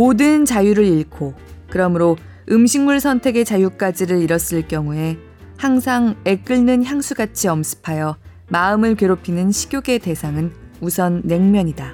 모든 0.00 0.46
자유를 0.46 0.86
잃고 0.86 1.34
그러므로 1.68 2.16
음식물 2.50 3.00
선택의 3.00 3.44
자유까지를 3.44 4.22
잃었을 4.22 4.66
경우에 4.66 5.18
항상 5.58 6.16
애 6.24 6.36
끓는 6.36 6.86
향수같이 6.86 7.48
엄습하여 7.48 8.16
마음을 8.48 8.94
괴롭히는 8.94 9.52
식욕의 9.52 9.98
대상은 9.98 10.54
우선 10.80 11.20
냉면이다. 11.26 11.92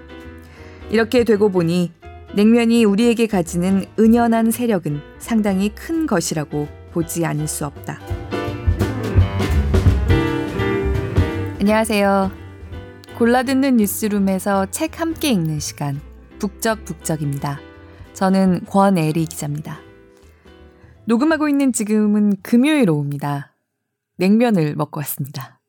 이렇게 0.90 1.24
되고 1.24 1.48
보니 1.50 1.94
냉면이 2.36 2.84
우리에게 2.84 3.26
가지는 3.26 3.84
은연한 3.98 4.52
세력은 4.52 5.00
상당히 5.18 5.74
큰 5.74 6.06
것이라고 6.06 6.68
보지 6.92 7.26
않을 7.26 7.48
수 7.48 7.66
없다. 7.66 7.98
안녕하세요. 11.58 12.30
골라듣는 13.18 13.78
뉴스룸에서 13.78 14.66
책 14.70 15.00
함께 15.00 15.30
읽는 15.30 15.58
시간, 15.58 16.00
북적북적입니다. 16.38 17.65
저는 18.16 18.64
권애리 18.64 19.26
기자입니다. 19.26 19.78
녹음하고 21.04 21.50
있는 21.50 21.74
지금은 21.74 22.40
금요일 22.42 22.88
오후입니다. 22.88 23.54
냉면을 24.16 24.74
먹고 24.74 25.00
왔습니다. 25.00 25.60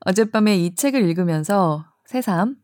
어젯밤에 0.00 0.56
이 0.56 0.74
책을 0.74 1.02
읽으면서 1.02 1.84
새삼 2.06 2.56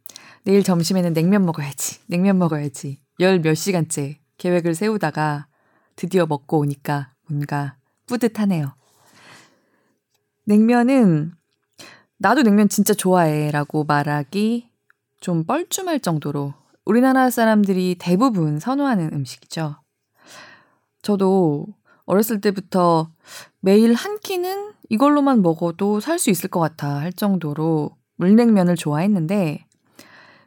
내일 0.44 0.62
점심에는 0.62 1.12
냉면 1.12 1.44
먹어야지, 1.44 2.00
냉면 2.06 2.38
먹어야지 2.38 3.02
열 3.20 3.42
몇 3.42 3.52
시간째 3.52 4.20
계획을 4.38 4.74
세우다가 4.74 5.48
드디어 5.96 6.24
먹고 6.24 6.60
오니까 6.60 7.12
뭔가 7.28 7.76
뿌듯하네요. 8.06 8.74
냉면은 10.46 11.34
나도 12.16 12.40
냉면 12.40 12.70
진짜 12.70 12.94
좋아해 12.94 13.50
라고 13.50 13.84
말하기 13.84 14.70
좀 15.20 15.44
뻘쭘할 15.44 16.00
정도로 16.00 16.54
우리나라 16.84 17.30
사람들이 17.30 17.96
대부분 17.98 18.58
선호하는 18.58 19.10
음식이죠. 19.12 19.76
저도 21.02 21.66
어렸을 22.04 22.40
때부터 22.40 23.10
매일 23.60 23.94
한 23.94 24.18
끼는 24.20 24.72
이걸로만 24.90 25.42
먹어도 25.42 26.00
살 26.00 26.18
수 26.18 26.30
있을 26.30 26.50
것 26.50 26.60
같아 26.60 26.88
할 26.96 27.12
정도로 27.12 27.96
물냉면을 28.16 28.76
좋아했는데 28.76 29.64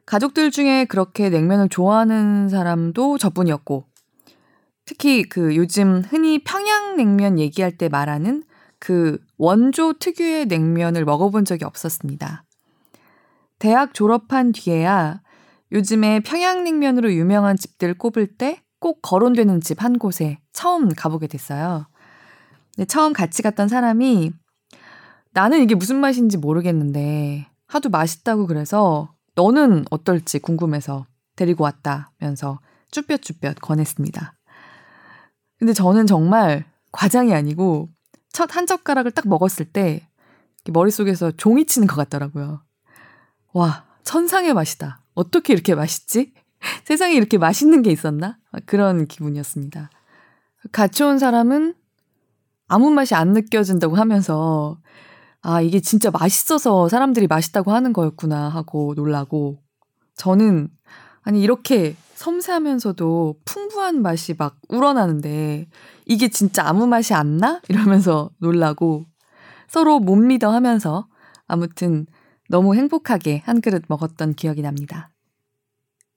가족들 0.06 0.52
중에 0.52 0.86
그렇게 0.86 1.30
냉면을 1.30 1.70
좋아하는 1.70 2.50
사람도 2.50 3.18
저뿐이었고 3.18 3.86
특히 4.86 5.24
그 5.24 5.56
요즘 5.56 6.02
흔히 6.08 6.44
평양냉면 6.44 7.40
얘기할 7.40 7.78
때 7.78 7.90
말하는 7.90 8.44
그 8.80 9.20
원조 9.38 9.94
특유의 9.94 10.46
냉면을 10.46 11.04
먹어본 11.04 11.46
적이 11.46 11.66
없었습니다. 11.66 12.46
대학 13.60 13.94
졸업한 13.94 14.52
뒤에야 14.52 15.22
요즘에 15.72 16.22
평양냉면으로 16.22 17.14
유명한 17.14 17.58
집들 17.58 17.94
꼽을 17.94 18.28
때 18.38 18.62
꼭 18.80 19.02
거론되는 19.02 19.62
집 19.62 19.84
한 19.84 19.98
곳에 19.98 20.40
처음 20.54 20.90
가보게 20.94 21.28
됐어요. 21.28 21.88
근데 22.76 22.86
처음 22.86 23.14
같이 23.14 23.42
갔던 23.42 23.68
사람이 23.68 24.32
나는 25.32 25.62
이게 25.62 25.76
무슨 25.76 25.98
맛인지 25.98 26.38
모르겠는데 26.38 27.48
하도 27.68 27.90
맛있다고 27.90 28.48
그래서 28.48 29.14
너는 29.36 29.86
어떨지 29.92 30.40
궁금해서 30.40 31.06
데리고 31.36 31.64
왔다면서 31.64 32.60
쭈뼛쭈뼛 32.92 33.56
권했습니다. 33.62 34.34
근데 35.60 35.74
저는 35.74 36.08
정말 36.08 36.66
과장이 36.92 37.34
아니고 37.34 37.90
첫 38.32 38.56
한 38.56 38.68
젓가락을 38.68 39.12
딱 39.12 39.28
먹었을 39.28 39.66
때 39.66 40.08
머릿속에서 40.72 41.32
종이 41.32 41.66
치는 41.66 41.88
것 41.88 41.96
같더라고요. 41.96 42.62
와, 43.54 43.86
천상의 44.04 44.54
맛이다. 44.54 45.02
어떻게 45.18 45.52
이렇게 45.52 45.74
맛있지? 45.74 46.32
세상에 46.86 47.16
이렇게 47.16 47.40
맛있는 47.40 47.82
게 47.82 47.92
있었나? 47.92 48.38
그런 48.66 49.08
기분이었습니다. 49.08 49.90
같이 50.72 51.04
온 51.04 51.18
사람은 51.18 51.74
아무 52.68 52.92
맛이 52.92 53.16
안 53.16 53.34
느껴진다고 53.34 53.96
하면서 53.96 54.78
아, 55.42 55.62
이게 55.62 55.80
진짜 55.80 56.12
맛있어서 56.12 56.88
사람들이 56.88 57.26
맛있다고 57.28 57.72
하는 57.72 57.94
거였구나 57.94 58.50
하고 58.50 58.94
놀라고 58.96 59.60
저는 60.16 60.70
아니 61.24 61.42
이렇게 61.42 61.96
섬세하면서도 62.16 63.40
풍부한 63.44 64.02
맛이 64.02 64.36
막 64.38 64.58
우러나는데 64.70 65.68
이게 66.06 66.28
진짜 66.30 66.68
아무 66.68 66.86
맛이 66.86 67.16
안 67.16 67.38
나? 67.38 67.60
이러면서 67.70 68.30
놀라고 68.38 69.06
서로 69.68 70.00
못 70.00 70.16
믿어 70.16 70.52
하면서 70.52 71.08
아무튼 71.48 72.06
너무 72.50 72.76
행복하게 72.76 73.44
한 73.46 73.62
그릇 73.62 73.84
먹었던 73.88 74.34
기억이 74.34 74.62
납니다. 74.62 75.10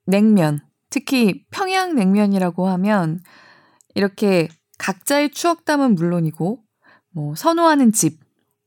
냉면, 0.06 0.60
특히 0.88 1.44
평양 1.50 1.94
냉면이라고 1.94 2.68
하면 2.68 3.20
이렇게 3.94 4.48
각자의 4.78 5.30
추억담은 5.30 5.94
물론이고 5.94 6.62
뭐 7.10 7.34
선호하는 7.34 7.92
집, 7.92 8.20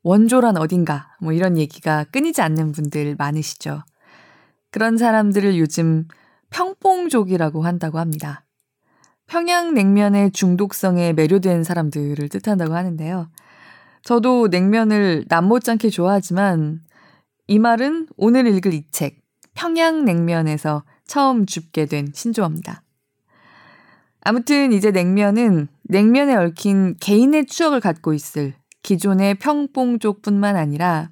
원조란 0.03 0.57
어딘가 0.57 1.15
뭐 1.21 1.31
이런 1.31 1.57
얘기가 1.57 2.03
끊이지 2.05 2.41
않는 2.41 2.73
분들 2.73 3.15
많으시죠. 3.17 3.83
그런 4.69 4.97
사람들을 4.97 5.57
요즘 5.57 6.07
평뽕족이라고 6.49 7.63
한다고 7.63 7.99
합니다. 7.99 8.45
평양 9.27 9.73
냉면의 9.73 10.31
중독성에 10.31 11.13
매료된 11.13 11.63
사람들을 11.63 12.27
뜻한다고 12.29 12.75
하는데요. 12.75 13.29
저도 14.03 14.47
냉면을 14.49 15.25
남 15.29 15.45
못지않게 15.45 15.89
좋아하지만 15.89 16.81
이 17.47 17.59
말은 17.59 18.07
오늘 18.15 18.47
읽을 18.47 18.73
이 18.73 18.83
책, 18.91 19.19
평양냉면에서 19.53 20.83
처음 21.05 21.45
줍게 21.45 21.85
된 21.85 22.07
신조어입니다. 22.13 22.83
아무튼 24.21 24.71
이제 24.71 24.91
냉면은 24.91 25.67
냉면에 25.83 26.35
얽힌 26.35 26.95
개인의 27.01 27.45
추억을 27.45 27.81
갖고 27.81 28.13
있을 28.13 28.53
기존의 28.81 29.35
평뽕족뿐만 29.35 30.55
아니라 30.55 31.09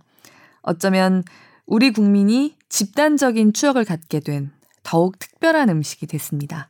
어쩌면 0.61 1.23
우리 1.65 1.91
국민이 1.91 2.55
집단적인 2.69 3.51
추억을 3.51 3.83
갖게 3.83 4.21
된 4.21 4.51
더욱 4.83 5.19
특별한 5.19 5.69
음식이 5.69 6.07
됐습니다. 6.07 6.69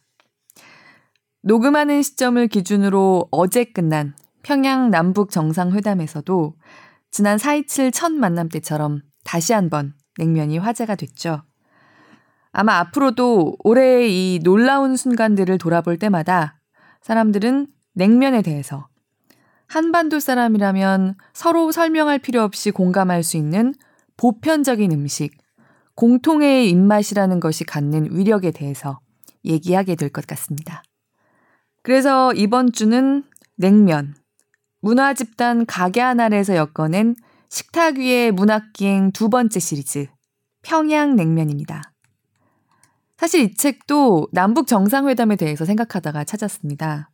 녹음하는 1.44 2.02
시점을 2.02 2.48
기준으로 2.48 3.28
어제 3.32 3.64
끝난 3.64 4.16
평양 4.42 4.90
남북 4.90 5.30
정상회담에서도 5.30 6.56
지난 7.12 7.38
4.27 7.38 7.94
첫 7.94 8.12
만남 8.12 8.50
때처럼 8.50 9.02
다시 9.24 9.54
한번 9.54 9.94
냉면이 10.18 10.58
화제가 10.58 10.96
됐죠. 10.96 11.44
아마 12.52 12.80
앞으로도 12.80 13.56
올해의 13.64 14.36
이 14.36 14.40
놀라운 14.44 14.96
순간들을 14.96 15.58
돌아볼 15.58 15.98
때마다 15.98 16.60
사람들은 17.02 17.68
냉면에 17.94 18.42
대해서 18.42 18.88
한반도 19.68 20.20
사람이라면 20.20 21.16
서로 21.34 21.72
설명할 21.72 22.20
필요 22.20 22.44
없이 22.44 22.72
공감할 22.72 23.24
수 23.24 23.38
있는 23.38 23.74
보편적인 24.18 24.92
음식, 24.92 25.38
공통의 25.96 26.70
입맛이라는 26.70 27.40
것이 27.40 27.64
갖는 27.64 28.10
위력에 28.12 28.52
대해서 28.52 29.00
얘기하게 29.46 29.96
될 29.96 30.10
것 30.10 30.28
같습니다. 30.28 30.84
그래서 31.84 32.34
이번 32.34 32.72
주는 32.72 33.24
냉면, 33.56 34.14
문화집단 34.82 35.66
가게 35.66 36.02
하나에서 36.02 36.56
엮어낸 36.56 37.16
식탁 37.52 37.98
위의 37.98 38.32
문학기행 38.32 39.12
두 39.12 39.28
번째 39.28 39.60
시리즈, 39.60 40.08
평양냉면입니다. 40.62 41.82
사실 43.18 43.42
이 43.42 43.54
책도 43.54 44.30
남북 44.32 44.68
정상회담에 44.68 45.36
대해서 45.36 45.66
생각하다가 45.66 46.24
찾았습니다. 46.24 47.10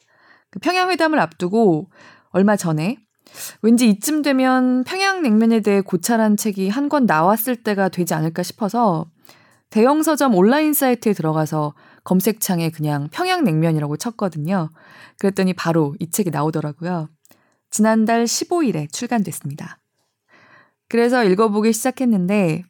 그 0.52 0.59
평양회담을 0.59 1.20
앞두고 1.20 1.90
얼마 2.30 2.56
전에 2.56 2.97
왠지 3.64 3.90
이쯤 3.90 4.22
되면 4.22 4.84
평양냉면에 4.84 5.61
대해 5.61 5.82
고찰한 5.82 6.38
책이 6.38 6.70
한 6.70 6.88
권 6.88 7.08
나왔을 7.08 7.56
때가 7.64 7.90
되지 7.90 8.14
않을까 8.14 8.44
싶어서 8.44 9.08
대형 9.72 10.03
서점 10.03 10.35
온라인 10.35 10.72
사이트에 10.72 11.14
들어가서 11.14 11.73
검색창에 12.03 12.70
그냥 12.70 13.09
평양냉면이라고 13.11 13.97
쳤거든요. 13.97 14.70
그랬더니 15.17 15.53
바로 15.53 15.96
이 16.00 16.11
책이 16.11 16.29
나오더라고요. 16.29 17.09
지난달 17.72 18.26
15일에 18.26 18.94
출간됐습니다. 18.94 19.79
그래서 20.87 21.23
읽어보기 21.23 21.73
시작했는데 21.73 22.63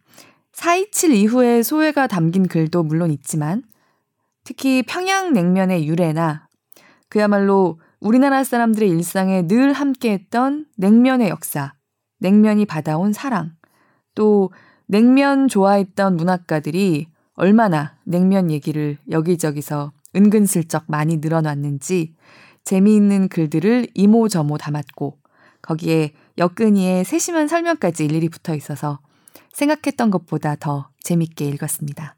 4.27 0.54 1.16
이후의 1.16 1.64
소회가 1.64 2.08
담긴 2.08 2.48
글도 2.48 2.84
물론 2.84 3.12
있지만 3.12 3.64
특히 4.44 4.82
평양냉면의 4.84 5.88
유래나 5.88 6.48
그야말로 7.10 7.80
우리나라 8.00 8.44
사람들의 8.44 8.90
일상에 8.90 9.48
늘 9.48 9.74
함께했던 9.74 10.68
냉면의 10.78 11.30
역사, 11.30 11.74
냉면이 12.20 12.66
받아온 12.66 13.14
사랑, 13.14 13.54
또 14.16 14.52
냉면 14.88 15.48
좋아했던 15.48 16.18
문학가들이 16.18 17.08
얼마나 17.34 17.96
냉면 18.04 18.50
얘기를 18.52 18.98
여기저기서 19.10 19.92
은근슬쩍 20.16 20.86
많이 20.88 21.18
늘어놨는지 21.18 22.16
재미있는 22.64 23.30
글들을 23.30 23.88
이모저모 23.94 24.58
담았고 24.58 25.18
거기에 25.62 26.14
역근이의 26.38 27.04
세심한 27.04 27.48
설명까지 27.48 28.06
일일이 28.06 28.30
붙어 28.30 28.54
있어서 28.56 29.00
생각했던 29.54 30.12
것보다 30.12 30.56
더 30.56 30.90
재밌게 31.02 31.46
읽었습니다. 31.46 32.16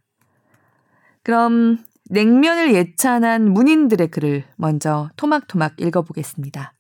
그럼 1.24 1.77
냉면을 2.10 2.74
예찬한 2.74 3.51
문인들의 3.51 4.07
글을 4.10 4.44
먼저 4.57 5.10
토막토막 5.16 5.80
읽어보겠습니다. 5.80 6.74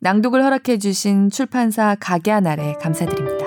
낭독을 0.00 0.42
허락해주신 0.42 1.30
출판사 1.30 1.96
가게하날에 1.98 2.74
감사드립니다. 2.74 3.46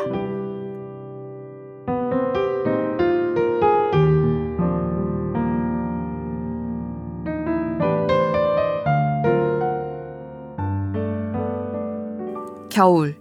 겨울 12.70 13.19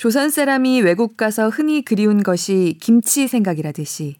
조선 0.00 0.30
사람이 0.30 0.80
외국 0.80 1.18
가서 1.18 1.50
흔히 1.50 1.84
그리운 1.84 2.22
것이 2.22 2.78
김치 2.80 3.28
생각이라듯이 3.28 4.16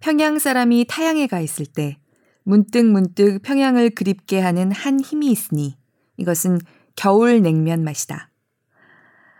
평양 0.00 0.38
사람이 0.38 0.86
타양에 0.88 1.26
가 1.26 1.38
있을 1.38 1.66
때 1.66 1.98
문득 2.44 2.86
문득 2.86 3.42
평양을 3.42 3.90
그립게 3.90 4.40
하는 4.40 4.72
한 4.72 5.00
힘이 5.00 5.30
있으니 5.30 5.76
이것은 6.16 6.60
겨울 6.96 7.42
냉면 7.42 7.84
맛이다. 7.84 8.30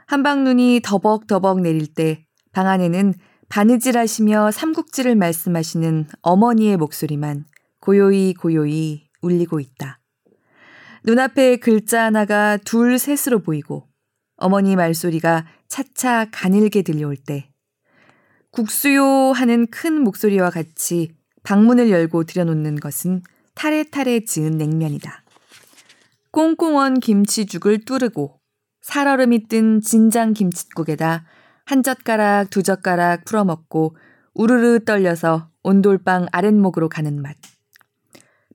한방눈이 0.08 0.82
더벅더벅 0.84 1.62
내릴 1.62 1.86
때 1.86 2.26
방 2.52 2.68
안에는 2.68 3.14
바느질 3.48 3.96
하시며 3.96 4.50
삼국지를 4.50 5.16
말씀하시는 5.16 6.06
어머니의 6.20 6.76
목소리만 6.76 7.46
고요히 7.80 8.34
고요히 8.34 9.08
울리고 9.22 9.58
있다. 9.58 10.00
눈앞에 11.04 11.56
글자 11.56 12.04
하나가 12.04 12.58
둘 12.58 12.98
셋으로 12.98 13.38
보이고 13.38 13.88
어머니 14.36 14.76
말소리가 14.76 15.46
차차 15.72 16.26
가늘게 16.30 16.82
들려올 16.82 17.16
때 17.16 17.48
국수요 18.50 19.32
하는 19.32 19.66
큰 19.69 20.02
목소리와 20.02 20.50
같이 20.50 21.14
방문을 21.44 21.88
열고 21.88 22.24
들여놓는 22.24 22.76
것은 22.76 23.22
타레타레 23.54 24.26
지은 24.26 24.58
냉면이다. 24.58 25.24
꽁꽁언 26.30 27.00
김치죽을 27.00 27.86
뚜르고 27.86 28.38
살얼음이 28.82 29.48
뜬 29.48 29.80
진장 29.80 30.34
김칫국에다 30.34 31.24
한 31.64 31.82
젓가락 31.82 32.50
두 32.50 32.62
젓가락 32.62 33.25
풀어 33.25 33.46
먹고 33.46 33.96
우르르 34.34 34.84
떨려서 34.84 35.48
온돌방 35.62 36.26
아랫목으로 36.32 36.90
가는 36.90 37.22
맛. 37.22 37.34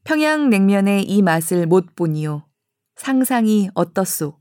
평양 0.03 0.51
냉면의 0.51 1.05
이 1.05 1.23
맛을 1.23 1.65
못 1.65 1.95
보니요. 1.95 2.45
상상이 2.95 3.71
어떻소? 3.73 4.37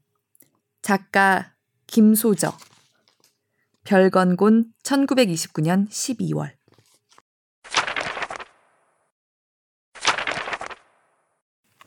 작가 0.82 1.55
김소저 1.86 2.52
별건곤 3.84 4.72
1929년 4.82 5.88
12월. 5.88 6.52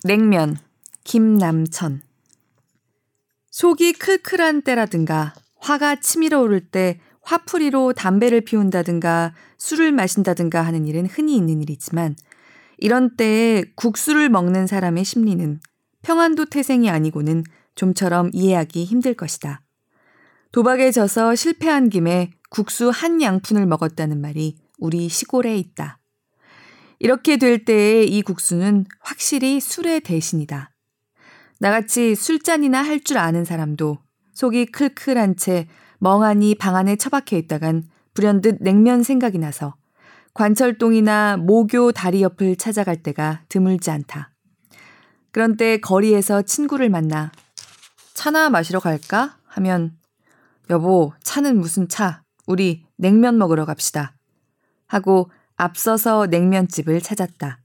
냉면 0.04 0.58
김남천. 1.04 2.02
속이 3.52 3.94
클클한 3.94 4.62
때라든가 4.62 5.34
화가 5.58 5.98
치밀어 5.98 6.40
오를 6.40 6.62
때 6.62 7.02
화풀이로 7.22 7.94
담배를 7.94 8.42
피운다든가 8.42 9.36
술을 9.58 9.92
마신다든가 9.92 10.62
하는 10.62 10.88
일은 10.88 11.06
흔히 11.06 11.36
있는 11.36 11.62
일이지만 11.62 12.16
이런 12.78 13.18
때에 13.18 13.66
국수를 13.76 14.30
먹는 14.30 14.68
사람의 14.68 15.04
심리는 15.04 15.60
평안도 16.02 16.46
태생이 16.46 16.90
아니고는 16.90 17.44
좀처럼 17.76 18.30
이해하기 18.34 18.86
힘들 18.86 19.14
것이다. 19.14 19.62
도박에 20.52 20.92
져서 20.92 21.36
실패한 21.36 21.90
김에 21.90 22.32
국수 22.50 22.90
한 22.90 23.22
양푼을 23.22 23.68
먹었다는 23.68 24.20
말이 24.20 24.58
우리 24.80 25.08
시골에 25.08 25.56
있다. 25.58 26.00
이렇게 26.98 27.38
될 27.38 27.66
때에 27.66 28.04
이 28.04 28.22
국수는 28.24 28.86
확실히 29.00 29.60
술의 29.60 30.02
대신이다. 30.02 30.72
나같이 31.60 32.16
술잔이나 32.16 32.82
할 32.82 33.04
줄 33.04 33.18
아는 33.18 33.46
사람도 33.46 34.00
속이 34.34 34.68
클클한 34.68 35.36
채 35.36 35.68
멍하니 36.00 36.56
방 36.56 36.76
안에 36.76 36.96
처박혀 36.96 37.38
있다간 37.38 37.84
불현듯 38.14 38.58
냉면 38.62 39.04
생각이 39.04 39.38
나서 39.38 39.76
관철동이나 40.34 41.38
모교 41.38 41.92
다리 41.92 42.24
옆을 42.24 42.56
찾아갈 42.56 43.04
때가 43.04 43.44
드물지 43.50 43.92
않다. 43.92 44.32
그런 45.32 45.58
때 45.58 45.80
거리에서 45.80 46.42
친구를 46.42 46.90
만나 46.90 47.32
차나 48.14 48.50
마시러 48.50 48.80
갈까? 48.80 49.38
하면 49.46 49.99
여보, 50.70 51.14
차는 51.24 51.60
무슨 51.60 51.88
차? 51.88 52.24
우리 52.46 52.86
냉면 52.98 53.38
먹으러 53.38 53.66
갑시다. 53.66 54.16
하고 54.88 55.32
앞서서 55.56 56.28
냉면집을 56.28 57.02
찾았다. 57.02 57.60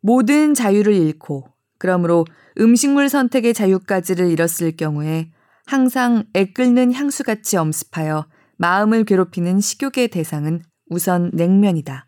모든 0.00 0.54
자유를 0.54 0.94
잃고 0.94 1.48
그러므로 1.78 2.24
음식물 2.58 3.08
선택의 3.08 3.54
자유까지를 3.54 4.30
잃었을 4.30 4.76
경우에 4.76 5.32
항상 5.66 6.24
애 6.34 6.52
끓는 6.52 6.92
향수같이 6.92 7.56
엄습하여 7.56 8.26
마음을 8.56 9.04
괴롭히는 9.04 9.60
식욕의 9.60 10.08
대상은 10.08 10.62
우선 10.88 11.30
냉면이다. 11.34 12.06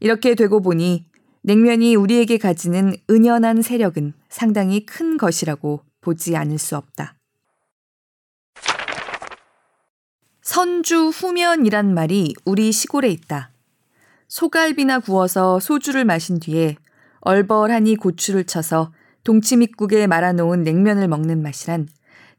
이렇게 0.00 0.34
되고 0.34 0.60
보니 0.60 1.06
냉면이 1.42 1.94
우리에게 1.94 2.38
가지는 2.38 2.94
은연한 3.08 3.62
세력은 3.62 4.14
상당히 4.28 4.84
큰 4.86 5.16
것이라고 5.16 5.82
보지 6.00 6.36
않을 6.36 6.58
수 6.58 6.76
없다. 6.76 7.16
선주 10.42 11.10
후면이란 11.10 11.94
말이 11.94 12.34
우리 12.44 12.72
시골에 12.72 13.08
있다. 13.10 13.52
소갈비나 14.26 14.98
구워서 14.98 15.60
소주를 15.60 16.04
마신 16.04 16.40
뒤에 16.40 16.74
얼벌하니 17.20 17.94
고추를 17.94 18.42
쳐서 18.44 18.92
동치미국에 19.22 20.08
말아놓은 20.08 20.64
냉면을 20.64 21.06
먹는 21.06 21.42
맛이란 21.42 21.88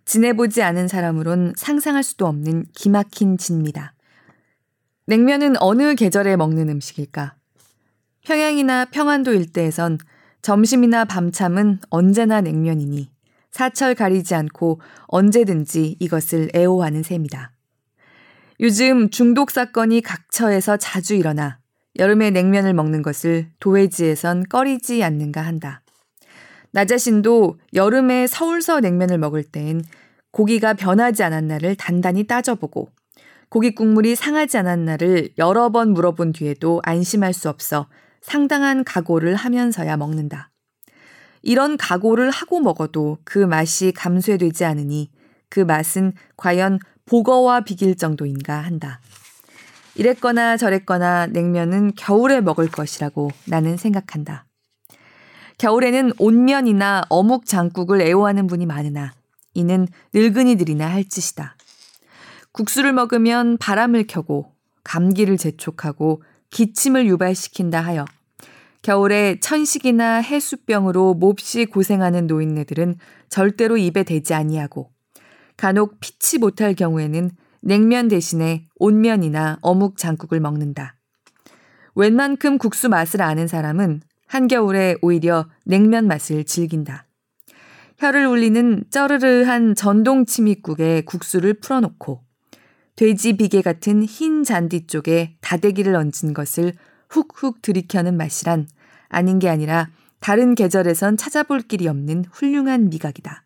지내보지 0.03 0.61
않은 0.63 0.89
사람으론 0.89 1.53
상상할 1.55 2.03
수도 2.03 2.27
없는 2.27 2.65
기막힌 2.75 3.37
진미다. 3.37 3.93
냉면은 5.05 5.55
어느 5.61 5.95
계절에 5.95 6.35
먹는 6.35 6.67
음식일까? 6.67 7.35
평양이나 8.25 8.83
평안도 8.83 9.33
일대에선 9.33 9.97
점심이나 10.41 11.05
밤참은 11.05 11.79
언제나 11.89 12.41
냉면이니 12.41 13.09
사철 13.51 13.95
가리지 13.95 14.35
않고 14.35 14.81
언제든지 15.07 15.95
이것을 16.01 16.49
애호하는 16.53 17.01
셈이다. 17.01 17.52
요즘 18.59 19.09
중독 19.09 19.51
사건이 19.51 20.01
각처에서 20.01 20.77
자주 20.77 21.15
일어나 21.15 21.59
여름에 21.97 22.31
냉면을 22.31 22.73
먹는 22.73 23.01
것을 23.01 23.47
도회지에선 23.59 24.43
꺼리지 24.49 25.03
않는가 25.03 25.41
한다. 25.41 25.81
나 26.71 26.85
자신도 26.85 27.59
여름에 27.73 28.27
서울서 28.27 28.79
냉면을 28.79 29.17
먹을 29.17 29.43
땐 29.43 29.81
고기가 30.31 30.73
변하지 30.73 31.23
않았나를 31.23 31.75
단단히 31.75 32.25
따져보고 32.25 32.89
고기 33.49 33.75
국물이 33.75 34.15
상하지 34.15 34.57
않았나를 34.57 35.29
여러 35.37 35.69
번 35.69 35.93
물어본 35.93 36.33
뒤에도 36.33 36.81
안심할 36.83 37.33
수 37.33 37.49
없어 37.49 37.87
상당한 38.21 38.83
각오를 38.83 39.35
하면서야 39.35 39.97
먹는다. 39.97 40.49
이런 41.43 41.77
각오를 41.77 42.31
하고 42.31 42.59
먹어도 42.59 43.17
그 43.23 43.37
맛이 43.37 43.91
감쇄되지 43.91 44.65
않으니 44.65 45.11
그 45.49 45.59
맛은 45.59 46.13
과연 46.37 46.79
보거와 47.05 47.61
비길 47.61 47.95
정도인가 47.95 48.59
한다. 48.59 48.99
이랬거나 49.95 50.57
저랬거나 50.57 51.27
냉면은 51.27 51.93
겨울에 51.95 52.41
먹을 52.41 52.67
것이라고 52.69 53.29
나는 53.45 53.77
생각한다. 53.77 54.45
겨울에는 55.57 56.13
온면이나 56.17 57.03
어묵 57.09 57.45
장국을 57.45 58.01
애호하는 58.01 58.47
분이 58.47 58.65
많으나 58.65 59.13
이는 59.53 59.87
늙은이들이나 60.13 60.87
할 60.87 61.05
짓이다. 61.05 61.55
국수를 62.51 62.93
먹으면 62.93 63.57
바람을 63.57 64.05
켜고 64.07 64.51
감기를 64.83 65.37
재촉하고 65.37 66.23
기침을 66.49 67.05
유발시킨다 67.07 67.81
하여 67.81 68.05
겨울에 68.81 69.39
천식이나 69.39 70.17
해수병으로 70.17 71.13
몹시 71.13 71.65
고생하는 71.65 72.27
노인네들은 72.27 72.97
절대로 73.29 73.77
입에 73.77 74.03
대지 74.03 74.33
아니하고 74.33 74.91
간혹 75.57 75.99
피치 75.99 76.37
못할 76.37 76.73
경우에는 76.73 77.31
냉면 77.61 78.07
대신에 78.07 78.67
온면이나 78.75 79.57
어묵 79.61 79.97
장국을 79.97 80.39
먹는다. 80.39 80.95
웬만큼 81.95 82.57
국수 82.57 82.89
맛을 82.89 83.21
아는 83.21 83.47
사람은 83.47 84.01
한겨울에 84.27 84.95
오히려 85.01 85.47
냉면 85.65 86.07
맛을 86.07 86.43
즐긴다. 86.43 87.05
혀를 87.99 88.25
울리는 88.25 88.83
쩌르르한 88.89 89.75
전동 89.75 90.25
치미국에 90.25 91.01
국수를 91.01 91.53
풀어놓고 91.53 92.23
돼지 92.95 93.37
비계 93.37 93.61
같은 93.61 94.03
흰 94.03 94.43
잔디 94.43 94.87
쪽에 94.87 95.37
다대기를 95.41 95.95
얹은 95.95 96.33
것을 96.33 96.73
훅훅 97.09 97.61
들이켜는 97.61 98.17
맛이란 98.17 98.67
아닌 99.09 99.39
게 99.39 99.49
아니라 99.49 99.89
다른 100.19 100.55
계절에선 100.55 101.17
찾아볼 101.17 101.61
길이 101.61 101.87
없는 101.87 102.25
훌륭한 102.31 102.89
미각이다. 102.89 103.42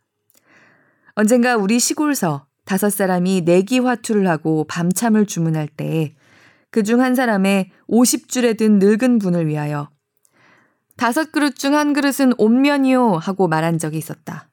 언젠가 1.20 1.56
우리 1.56 1.80
시골서 1.80 2.46
다섯 2.64 2.92
사람이 2.92 3.42
내기 3.42 3.80
화투를 3.80 4.28
하고 4.28 4.66
밤참을 4.66 5.26
주문할 5.26 5.68
때에 5.68 6.14
그그중 6.70 7.02
한 7.02 7.16
사람의 7.16 7.72
50줄에 7.90 8.56
든 8.56 8.78
늙은 8.78 9.18
분을 9.18 9.48
위하여 9.48 9.90
다섯 10.96 11.32
그릇 11.32 11.56
중 11.56 11.74
한 11.74 11.94
그릇은 11.94 12.34
온면이요 12.38 13.14
하고 13.14 13.48
말한 13.48 13.80
적이 13.80 13.98
있었다. 13.98 14.52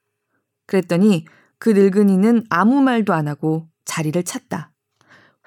그랬더니 0.66 1.26
그 1.58 1.68
늙은이는 1.68 2.44
아무 2.48 2.80
말도 2.80 3.12
안 3.12 3.28
하고 3.28 3.68
자리를 3.84 4.22
찼다. 4.22 4.72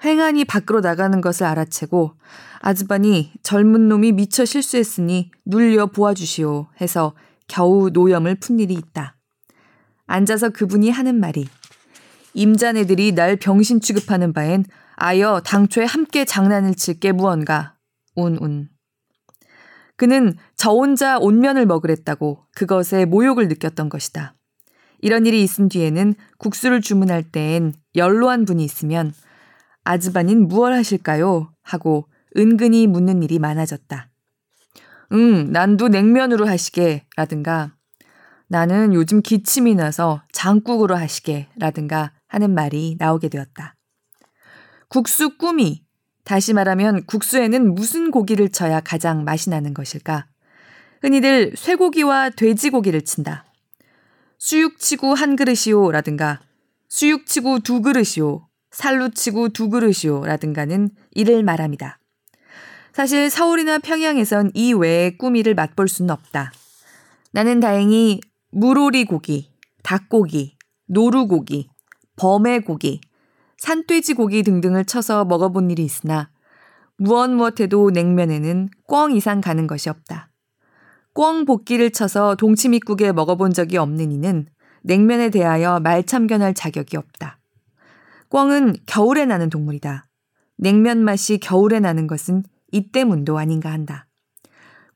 횡하니 0.04 0.44
밖으로 0.44 0.80
나가는 0.80 1.20
것을 1.20 1.46
알아채고 1.46 2.12
아즈반이 2.60 3.32
젊은 3.42 3.88
놈이 3.88 4.12
미처 4.12 4.44
실수했으니 4.44 5.32
눌려 5.44 5.86
보아주시오 5.86 6.68
해서 6.80 7.16
겨우 7.48 7.90
노염을 7.90 8.36
푼 8.36 8.60
일이 8.60 8.74
있다. 8.74 9.17
앉아서 10.08 10.50
그분이 10.50 10.90
하는 10.90 11.20
말이 11.20 11.46
임자네들이 12.34 13.12
날 13.12 13.36
병신 13.36 13.80
취급하는 13.80 14.32
바엔 14.32 14.64
아여 14.96 15.40
당초에 15.44 15.84
함께 15.84 16.24
장난을 16.24 16.74
칠 16.74 16.98
게 16.98 17.12
무언가 17.12 17.76
운운. 18.16 18.68
그는 19.96 20.34
저 20.56 20.70
혼자 20.70 21.18
온면을 21.18 21.66
먹으랬다고 21.66 22.44
그것에 22.54 23.04
모욕을 23.04 23.48
느꼈던 23.48 23.88
것이다. 23.88 24.34
이런 25.00 25.26
일이 25.26 25.42
있은 25.42 25.68
뒤에는 25.68 26.14
국수를 26.38 26.80
주문할 26.80 27.22
때엔 27.22 27.74
연로한 27.94 28.44
분이 28.44 28.64
있으면 28.64 29.12
아즈바닌 29.84 30.48
무얼 30.48 30.72
하실까요? 30.72 31.52
하고 31.62 32.08
은근히 32.36 32.86
묻는 32.86 33.22
일이 33.22 33.38
많아졌다. 33.38 34.08
응, 35.12 35.52
난도 35.52 35.88
냉면으로 35.88 36.46
하시게 36.46 37.06
라든가 37.16 37.72
나는 38.48 38.94
요즘 38.94 39.20
기침이 39.20 39.74
나서 39.74 40.22
장국으로 40.32 40.96
하시게 40.96 41.48
라든가 41.56 42.12
하는 42.26 42.54
말이 42.54 42.96
나오게 42.98 43.28
되었다. 43.28 43.74
국수 44.88 45.36
꾸미. 45.36 45.84
다시 46.24 46.52
말하면 46.52 47.04
국수에는 47.06 47.74
무슨 47.74 48.10
고기를 48.10 48.50
쳐야 48.50 48.80
가장 48.80 49.24
맛이 49.24 49.50
나는 49.50 49.72
것일까? 49.72 50.26
흔히들 51.00 51.52
쇠고기와 51.56 52.30
돼지고기를 52.30 53.02
친다. 53.02 53.44
수육치고 54.38 55.14
한 55.14 55.36
그릇이요 55.36 55.90
라든가 55.90 56.40
수육치고 56.88 57.60
두 57.60 57.82
그릇이요 57.82 58.46
살로 58.70 59.10
치고 59.10 59.50
두 59.50 59.68
그릇이요 59.68 60.24
라든가는 60.24 60.90
이를 61.12 61.42
말합니다. 61.42 61.98
사실 62.92 63.30
서울이나 63.30 63.78
평양에선 63.78 64.52
이 64.54 64.72
외의 64.72 65.16
꾸미를 65.18 65.54
맛볼 65.54 65.88
수는 65.88 66.10
없다. 66.10 66.52
나는 67.32 67.60
다행히 67.60 68.20
물오리 68.50 69.04
고기, 69.04 69.52
닭고기, 69.82 70.56
노루고기, 70.86 71.68
범해고기, 72.16 73.00
산돼지 73.58 74.14
고기 74.14 74.42
등등을 74.42 74.84
쳐서 74.84 75.24
먹어본 75.24 75.70
일이 75.70 75.84
있으나 75.84 76.30
무엇 76.96 77.30
무엇해도 77.30 77.90
냉면에는 77.90 78.70
꿩 78.86 79.12
이상 79.12 79.40
가는 79.40 79.66
것이 79.66 79.90
없다. 79.90 80.30
꿩 81.12 81.44
볶기를 81.44 81.90
쳐서 81.90 82.36
동치미국에 82.36 83.12
먹어본 83.12 83.52
적이 83.52 83.78
없는 83.78 84.12
이는 84.12 84.46
냉면에 84.82 85.30
대하여 85.30 85.80
말참견할 85.80 86.54
자격이 86.54 86.96
없다. 86.96 87.38
꿩은 88.28 88.76
겨울에 88.86 89.26
나는 89.26 89.50
동물이다. 89.50 90.06
냉면 90.56 91.04
맛이 91.04 91.38
겨울에 91.38 91.80
나는 91.80 92.06
것은 92.06 92.44
이 92.72 92.90
때문도 92.90 93.38
아닌가 93.38 93.70
한다. 93.70 94.06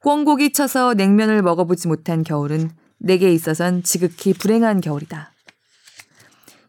꿩고기 0.00 0.52
쳐서 0.52 0.94
냉면을 0.94 1.42
먹어보지 1.42 1.88
못한 1.88 2.22
겨울은 2.22 2.70
내게 3.02 3.32
있어선 3.32 3.82
지극히 3.82 4.32
불행한 4.32 4.80
겨울이다. 4.80 5.32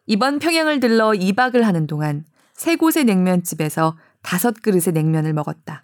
이번 0.08 0.40
평양을 0.40 0.80
들러 0.80 1.12
2박을 1.12 1.62
하는 1.62 1.88
동안 1.88 2.26
세 2.54 2.76
곳의 2.76 3.06
냉면집에서 3.06 3.96
다섯 4.22 4.62
그릇의 4.62 4.94
냉면을 4.94 5.34
먹었다. 5.34 5.84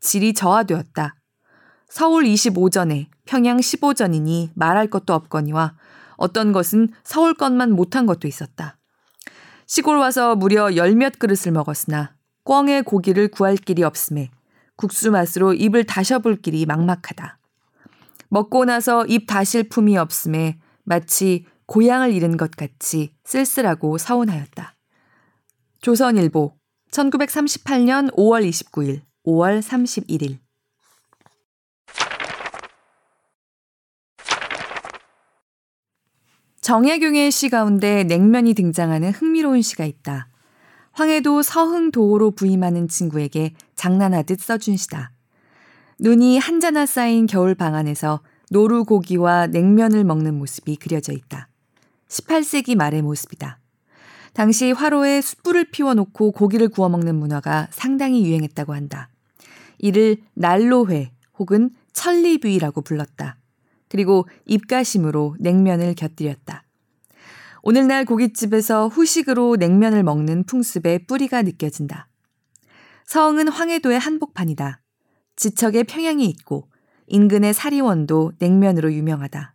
질이 0.00 0.32
저하되었다. 0.34 1.16
서울 1.88 2.24
25전에 2.24 3.06
평양 3.26 3.58
15전이니 3.58 4.50
말할 4.54 4.86
것도 4.88 5.12
없거니와 5.12 5.74
어떤 6.16 6.52
것은 6.52 6.88
서울 7.02 7.34
것만 7.34 7.72
못한 7.72 8.06
것도 8.06 8.28
있었다. 8.28 8.78
시골 9.66 9.96
와서 9.98 10.36
무려 10.36 10.76
열몇 10.76 11.18
그릇을 11.18 11.52
먹었으나 11.52 12.14
꿩의 12.44 12.84
고기를 12.84 13.28
구할 13.28 13.56
길이 13.56 13.82
없음에 13.82 14.30
국수 14.76 15.10
맛으로 15.10 15.52
입을 15.52 15.84
다셔볼 15.84 16.42
길이 16.42 16.64
막막하다. 16.64 17.39
먹고 18.30 18.64
나서 18.64 19.04
입 19.06 19.26
다실 19.26 19.68
품이 19.68 19.96
없음에 19.96 20.58
마치 20.84 21.44
고향을 21.66 22.12
잃은 22.12 22.36
것 22.36 22.52
같이 22.52 23.12
쓸쓸하고 23.24 23.98
서운하였다. 23.98 24.76
조선일보 25.80 26.54
1938년 26.90 28.14
5월 28.16 28.48
29일, 28.48 29.02
5월 29.26 29.60
31일 29.60 30.38
정혜경의 36.60 37.30
시 37.30 37.48
가운데 37.48 38.04
냉면이 38.04 38.54
등장하는 38.54 39.10
흥미로운 39.10 39.62
시가 39.62 39.84
있다. 39.84 40.28
황해도 40.92 41.42
서흥도호로 41.42 42.32
부임하는 42.32 42.86
친구에게 42.88 43.54
장난하듯 43.74 44.40
써준 44.40 44.76
시다. 44.76 45.12
눈이 46.02 46.38
한자나 46.38 46.86
쌓인 46.86 47.26
겨울 47.26 47.54
방 47.54 47.74
안에서 47.74 48.20
노루 48.50 48.86
고기와 48.86 49.48
냉면을 49.48 50.02
먹는 50.02 50.34
모습이 50.34 50.76
그려져 50.76 51.12
있다. 51.12 51.48
18세기 52.08 52.74
말의 52.74 53.02
모습이다. 53.02 53.58
당시 54.32 54.72
화로에 54.72 55.20
숯불을 55.20 55.66
피워놓고 55.70 56.32
고기를 56.32 56.70
구워 56.70 56.88
먹는 56.88 57.16
문화가 57.16 57.68
상당히 57.70 58.24
유행했다고 58.24 58.72
한다. 58.72 59.10
이를 59.78 60.16
난로회 60.32 61.10
혹은 61.38 61.68
천리뷰이라고 61.92 62.80
불렀다. 62.80 63.36
그리고 63.90 64.26
입가심으로 64.46 65.36
냉면을 65.38 65.94
곁들였다. 65.94 66.64
오늘날 67.62 68.06
고깃집에서 68.06 68.88
후식으로 68.88 69.56
냉면을 69.56 70.02
먹는 70.02 70.44
풍습의 70.44 71.04
뿌리가 71.04 71.42
느껴진다. 71.42 72.08
서흥은 73.04 73.48
황해도의 73.48 73.98
한복판이다. 73.98 74.79
지척에 75.40 75.84
평양이 75.84 76.26
있고 76.26 76.68
인근의 77.06 77.54
사리원도 77.54 78.32
냉면으로 78.38 78.92
유명하다. 78.92 79.54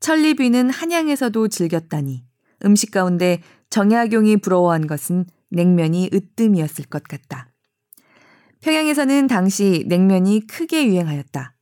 천리뷰는 0.00 0.68
한양에서도 0.68 1.48
즐겼다니 1.48 2.26
음식 2.66 2.90
가운데 2.90 3.40
정약용이 3.70 4.36
부러워한 4.36 4.86
것은 4.86 5.24
냉면이 5.48 6.10
으뜸이었을 6.12 6.84
것 6.90 7.04
같다. 7.04 7.50
평양에서는 8.60 9.28
당시 9.28 9.86
냉면이 9.88 10.46
크게 10.46 10.86
유행하였다. 10.86 11.54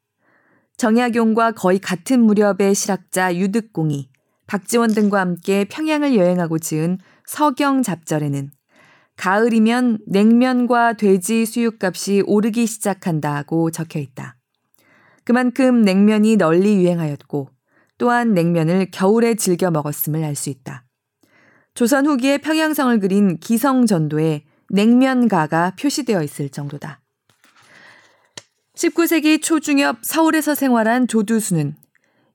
정약용과 0.76 1.52
거의 1.52 1.78
같은 1.78 2.22
무렵의 2.22 2.74
실학자 2.74 3.32
유득공이 3.32 4.10
박지원 4.48 4.92
등과 4.92 5.20
함께 5.20 5.66
평양을 5.66 6.16
여행하고 6.16 6.58
지은 6.58 6.98
서경 7.26 7.84
잡절에는 7.84 8.50
가을이면 9.16 9.98
냉면과 10.06 10.94
돼지 10.94 11.46
수육값이 11.46 12.22
오르기 12.26 12.66
시작한다고 12.66 13.70
적혀 13.70 13.98
있다. 13.98 14.36
그만큼 15.24 15.82
냉면이 15.82 16.36
널리 16.36 16.76
유행하였고 16.76 17.48
또한 17.98 18.34
냉면을 18.34 18.90
겨울에 18.90 19.34
즐겨 19.34 19.70
먹었음을 19.70 20.22
알 20.22 20.34
수 20.34 20.50
있다. 20.50 20.84
조선 21.74 22.06
후기에 22.06 22.38
평양성을 22.38 22.98
그린 23.00 23.38
기성전도에 23.38 24.44
냉면가가 24.70 25.72
표시되어 25.78 26.22
있을 26.22 26.48
정도다. 26.48 27.00
19세기 28.76 29.42
초중엽 29.42 29.98
서울에서 30.02 30.54
생활한 30.54 31.08
조두수는 31.08 31.76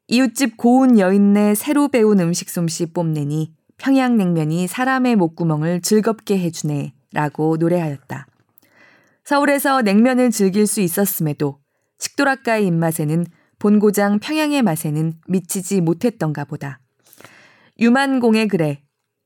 이웃집 0.07 0.57
고운 0.57 0.99
여인네 0.99 1.55
새로 1.55 1.87
배운 1.87 2.19
음식 2.19 2.49
솜씨 2.49 2.87
뽐내니 2.93 3.53
평양냉면이 3.81 4.67
사람의 4.67 5.15
목구멍을 5.15 5.81
즐겁게 5.81 6.37
해주네 6.37 6.93
라고 7.13 7.57
노래하였다. 7.57 8.27
서울에서 9.23 9.81
냉면을 9.81 10.29
즐길 10.29 10.67
수 10.67 10.81
있었음에도 10.81 11.57
식도락가의 11.97 12.67
입맛에는 12.67 13.25
본고장 13.57 14.19
평양의 14.19 14.61
맛에는 14.61 15.13
미치지 15.27 15.81
못했던가 15.81 16.45
보다. 16.45 16.79
유만공의 17.79 18.49
글에 18.49 18.83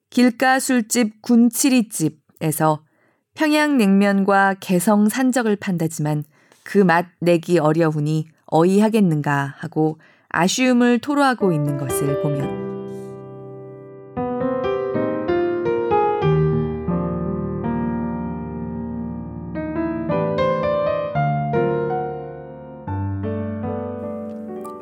길가 0.10 0.60
술집 0.60 1.22
군치리집에서 1.22 2.86
평양냉면과 3.34 4.56
개성 4.62 5.10
산적을 5.10 5.58
판다지만 5.58 6.24
그 6.64 6.80
맛 6.80 7.08
내기 7.20 7.60
어려우니 7.60 8.28
어이하겠는가 8.46 9.56
하고 9.58 10.00
아쉬움을 10.30 11.00
토로하고 11.00 11.52
있는 11.52 11.78
것을 11.78 12.22
보면 12.22 12.65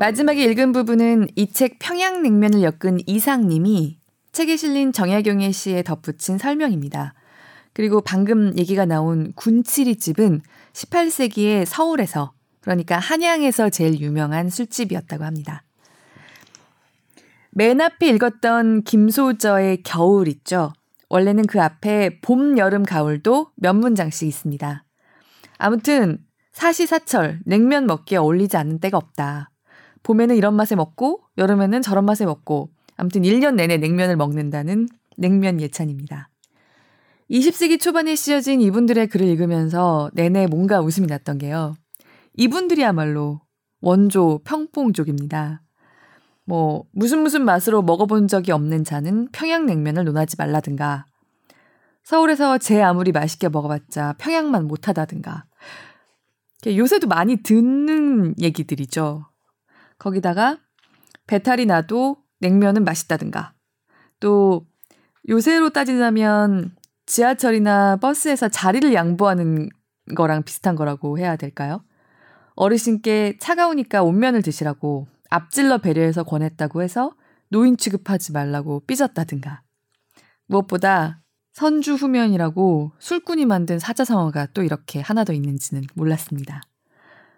마지막에 0.03 0.43
읽은 0.43 0.73
부분은 0.73 1.29
이 1.37 1.47
책 1.47 1.79
평양냉면을 1.79 2.61
엮은 2.61 2.99
이상님이 3.07 3.99
책에 4.33 4.57
실린 4.57 4.91
정약용의 4.91 5.53
시에 5.53 5.81
덧붙인 5.81 6.37
설명입니다. 6.37 7.13
그리고 7.71 8.01
방금 8.01 8.51
얘기가 8.57 8.83
나온 8.83 9.31
군치리 9.33 9.95
집은 9.95 10.41
18세기에 10.73 11.63
서울에서 11.63 12.33
그러니까 12.59 12.99
한양에서 12.99 13.69
제일 13.69 14.01
유명한 14.01 14.49
술집이었다고 14.49 15.23
합니다. 15.23 15.63
맨 17.51 17.79
앞에 17.79 18.09
읽었던 18.09 18.83
김소저의 18.83 19.83
겨울 19.83 20.27
있죠. 20.27 20.73
원래는 21.07 21.47
그 21.47 21.61
앞에 21.61 22.19
봄, 22.19 22.57
여름, 22.57 22.83
가을도 22.83 23.51
몇 23.55 23.71
문장씩 23.71 24.27
있습니다. 24.27 24.83
아무튼 25.59 26.17
사시사철 26.51 27.39
냉면 27.45 27.87
먹기에 27.87 28.17
어울리지 28.17 28.57
않는 28.57 28.81
때가 28.81 28.97
없다. 28.97 29.49
봄에는 30.03 30.35
이런 30.35 30.55
맛에 30.55 30.75
먹고 30.75 31.21
여름에는 31.37 31.81
저런 31.81 32.05
맛에 32.05 32.25
먹고 32.25 32.69
아무튼 32.95 33.23
1년 33.23 33.55
내내 33.55 33.77
냉면을 33.77 34.15
먹는다는 34.15 34.87
냉면 35.17 35.61
예찬입니다. 35.61 36.29
20세기 37.31 37.79
초반에 37.79 38.15
씌어진 38.15 38.61
이분들의 38.61 39.07
글을 39.07 39.25
읽으면서 39.27 40.11
내내 40.13 40.47
뭔가 40.47 40.81
웃음이 40.81 41.07
났던 41.07 41.37
게요. 41.39 41.75
이분들이야말로 42.35 43.41
원조 43.81 44.39
평봉족입니다. 44.43 45.61
뭐 46.45 46.83
무슨 46.91 47.19
무슨 47.19 47.45
맛으로 47.45 47.81
먹어본 47.81 48.27
적이 48.27 48.51
없는 48.51 48.83
자는 48.83 49.29
평양냉면을 49.31 50.03
논하지 50.03 50.35
말라든가 50.37 51.05
서울에서 52.03 52.57
제 52.57 52.81
아무리 52.81 53.11
맛있게 53.11 53.49
먹어봤자 53.49 54.15
평양만 54.17 54.67
못하다든가 54.67 55.45
요새도 56.67 57.07
많이 57.07 57.37
듣는 57.37 58.35
얘기들이죠. 58.39 59.25
거기다가 60.03 60.57
배탈이 61.27 61.65
나도 61.65 62.17
냉면은 62.39 62.83
맛있다든가 62.83 63.53
또 64.19 64.65
요새로 65.29 65.69
따지자면 65.69 66.75
지하철이나 67.05 67.95
버스에서 67.97 68.49
자리를 68.49 68.93
양보하는 68.93 69.69
거랑 70.15 70.43
비슷한 70.43 70.75
거라고 70.75 71.17
해야 71.17 71.37
될까요? 71.37 71.83
어르신께 72.55 73.37
차가우니까 73.39 74.03
온면을 74.03 74.41
드시라고 74.41 75.07
앞질러 75.29 75.77
배려해서 75.77 76.23
권했다고 76.23 76.81
해서 76.81 77.13
노인 77.47 77.77
취급하지 77.77 78.33
말라고 78.33 78.81
삐졌다든가. 78.81 79.61
무엇보다 80.47 81.21
선주 81.53 81.93
후면이라고 81.93 82.91
술꾼이 82.99 83.45
만든 83.45 83.79
사자성어가 83.79 84.47
또 84.53 84.63
이렇게 84.63 84.99
하나 84.99 85.23
더 85.23 85.31
있는지는 85.31 85.83
몰랐습니다. 85.95 86.61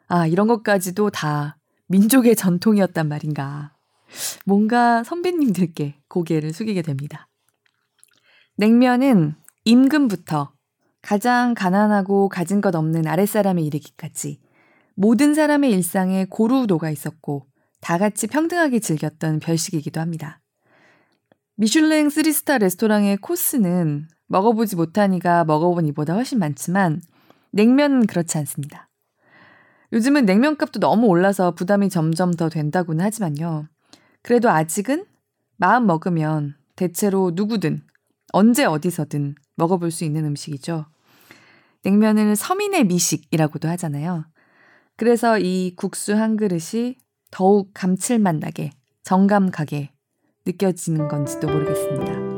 아, 0.08 0.26
이런 0.26 0.48
것까지도 0.48 1.12
다 1.12 1.58
민족의 1.88 2.36
전통이었단 2.36 3.08
말인가. 3.08 3.74
뭔가 4.46 5.04
선배님들께 5.04 6.02
고개를 6.08 6.54
숙이게 6.54 6.82
됩니다. 6.82 7.28
냉면은 8.58 9.36
임금부터 9.66 10.54
가장 11.02 11.54
가난하고 11.54 12.30
가진 12.30 12.62
것 12.62 12.74
없는 12.76 13.08
아랫사람에 13.08 13.62
이르기까지 13.62 14.40
모든 14.96 15.34
사람의 15.34 15.72
일상에 15.72 16.26
고루도가 16.26 16.90
있었고 16.90 17.46
다 17.82 17.98
같이 17.98 18.28
평등하게 18.28 18.80
즐겼던 18.80 19.40
별식이기도 19.40 20.00
합니다. 20.00 20.42
미슐랭 21.58 22.08
3스타 22.08 22.60
레스토랑의 22.60 23.18
코스는 23.18 24.08
먹어보지 24.28 24.76
못하니까 24.76 25.46
먹어본 25.46 25.86
이보다 25.88 26.14
훨씬 26.14 26.40
많지만 26.40 27.02
냉면은 27.52 28.08
그렇지 28.08 28.38
않습니다. 28.40 28.85
요즘은 29.96 30.26
냉면값도 30.26 30.82
너무 30.82 31.08
올라서 31.08 31.52
부담이 31.52 31.90
점점 31.90 32.34
더 32.34 32.50
된다고는 32.50 33.04
하지만요. 33.04 33.68
그래도 34.22 34.50
아직은 34.50 35.06
마음 35.56 35.88
먹으면 35.88 36.56
대체로 36.76 37.32
누구든 37.34 37.82
언제 38.34 38.66
어디서든 38.66 39.36
먹어볼 39.56 39.92
수 39.92 40.04
있는 40.04 40.26
음식이죠. 40.26 40.86
냉면을 41.84 42.36
서민의 42.36 42.84
미식이라고도 42.84 43.70
하잖아요. 43.70 44.26
그래서 44.98 45.40
이 45.40 45.74
국수 45.78 46.14
한 46.14 46.36
그릇이 46.36 46.98
더욱 47.32 47.72
감칠맛 47.74 48.36
나게, 48.36 48.72
정감 49.04 49.50
가게 49.52 49.92
느껴지는 50.46 51.08
건지도 51.08 51.48
모르겠습니다. 51.48 52.35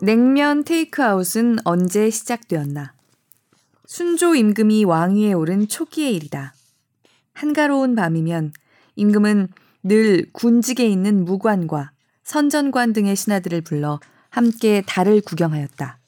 냉면 0.00 0.62
테이크아웃은 0.62 1.58
언제 1.64 2.08
시작되었나? 2.08 2.92
순조 3.86 4.36
임금이 4.36 4.84
왕위에 4.84 5.32
오른 5.32 5.66
초기의 5.66 6.14
일이다. 6.14 6.54
한가로운 7.34 7.96
밤이면 7.96 8.52
임금은 8.94 9.48
늘 9.82 10.30
군직에 10.32 10.86
있는 10.86 11.24
무관과 11.24 11.90
선전관 12.22 12.92
등의 12.92 13.16
신하들을 13.16 13.62
불러 13.62 13.98
함께 14.30 14.82
달을 14.86 15.20
구경하였다. 15.20 15.98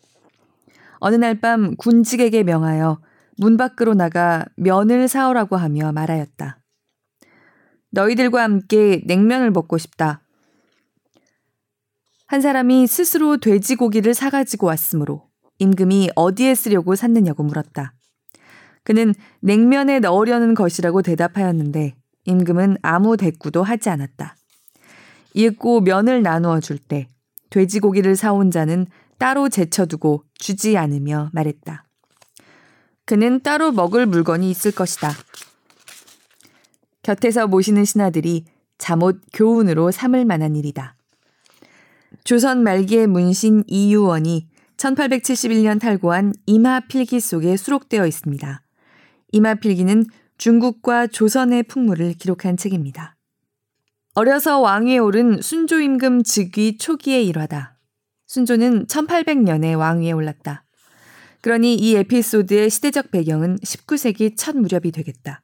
어느 1.00 1.16
날 1.16 1.40
밤 1.40 1.74
군직에게 1.76 2.44
명하여 2.44 3.00
문 3.38 3.56
밖으로 3.56 3.94
나가 3.94 4.44
면을 4.56 5.08
사오라고 5.08 5.56
하며 5.56 5.90
말하였다. 5.92 6.58
너희들과 7.90 8.42
함께 8.42 9.02
냉면을 9.06 9.50
먹고 9.50 9.78
싶다. 9.78 10.20
한 12.30 12.40
사람이 12.40 12.86
스스로 12.86 13.38
돼지고기를 13.38 14.14
사가지고 14.14 14.68
왔으므로 14.68 15.28
임금이 15.58 16.10
어디에 16.14 16.54
쓰려고 16.54 16.94
샀느냐고 16.94 17.42
물었다. 17.42 17.92
그는 18.84 19.16
냉면에 19.40 19.98
넣으려는 19.98 20.54
것이라고 20.54 21.02
대답하였는데 21.02 21.96
임금은 22.26 22.76
아무 22.82 23.16
대꾸도 23.16 23.64
하지 23.64 23.88
않았다. 23.90 24.36
이윽고 25.34 25.80
면을 25.80 26.22
나누어 26.22 26.60
줄 26.60 26.78
때 26.78 27.08
돼지고기를 27.50 28.14
사온 28.14 28.52
자는 28.52 28.86
따로 29.18 29.48
제쳐두고 29.48 30.22
주지 30.34 30.78
않으며 30.78 31.30
말했다. 31.32 31.84
그는 33.06 33.40
따로 33.40 33.72
먹을 33.72 34.06
물건이 34.06 34.48
있을 34.48 34.70
것이다. 34.70 35.10
곁에서 37.02 37.48
모시는 37.48 37.84
신하들이 37.84 38.44
잠옷 38.78 39.20
교훈으로 39.32 39.90
삼을 39.90 40.24
만한 40.26 40.54
일이다. 40.54 40.94
조선 42.30 42.62
말기의 42.62 43.08
문신 43.08 43.64
이유원이 43.66 44.46
1871년 44.76 45.80
탈고한 45.80 46.32
이마 46.46 46.78
필기 46.78 47.18
속에 47.18 47.56
수록되어 47.56 48.06
있습니다. 48.06 48.62
이마 49.32 49.54
필기는 49.56 50.04
중국과 50.38 51.08
조선의 51.08 51.64
풍물을 51.64 52.12
기록한 52.12 52.56
책입니다. 52.56 53.16
어려서 54.14 54.60
왕위에 54.60 54.98
오른 54.98 55.42
순조 55.42 55.80
임금 55.80 56.22
즉위 56.22 56.78
초기의 56.78 57.26
일화다. 57.26 57.80
순조는 58.28 58.86
1800년에 58.86 59.76
왕위에 59.76 60.12
올랐다. 60.12 60.62
그러니 61.40 61.74
이 61.74 61.96
에피소드의 61.96 62.70
시대적 62.70 63.10
배경은 63.10 63.56
19세기 63.56 64.34
첫 64.36 64.56
무렵이 64.56 64.92
되겠다. 64.92 65.42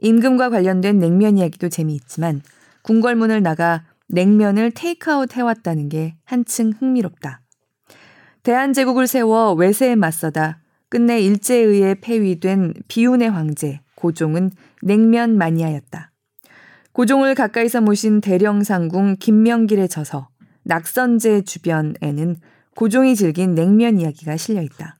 임금과 0.00 0.50
관련된 0.50 0.98
냉면 0.98 1.38
이야기도 1.38 1.68
재미있지만 1.68 2.42
궁궐문을 2.82 3.40
나가 3.44 3.84
냉면을 4.08 4.70
테이크아웃 4.72 5.36
해왔다는 5.36 5.88
게 5.88 6.16
한층 6.24 6.72
흥미롭다. 6.78 7.42
대한제국을 8.42 9.06
세워 9.06 9.52
외세에 9.54 9.94
맞서다 9.94 10.60
끝내 10.88 11.20
일제에 11.20 11.58
의해 11.58 11.94
폐위된 11.94 12.74
비운의 12.88 13.30
황제 13.30 13.80
고종은 13.94 14.50
냉면 14.82 15.38
마니아였다. 15.38 16.10
고종을 16.92 17.34
가까이서 17.34 17.80
모신 17.80 18.20
대령상궁 18.20 19.16
김명길에 19.18 19.86
져서 19.86 20.28
낙선제 20.64 21.42
주변에는 21.42 22.36
고종이 22.74 23.16
즐긴 23.16 23.54
냉면 23.54 23.98
이야기가 24.00 24.36
실려 24.36 24.60
있다. 24.62 24.98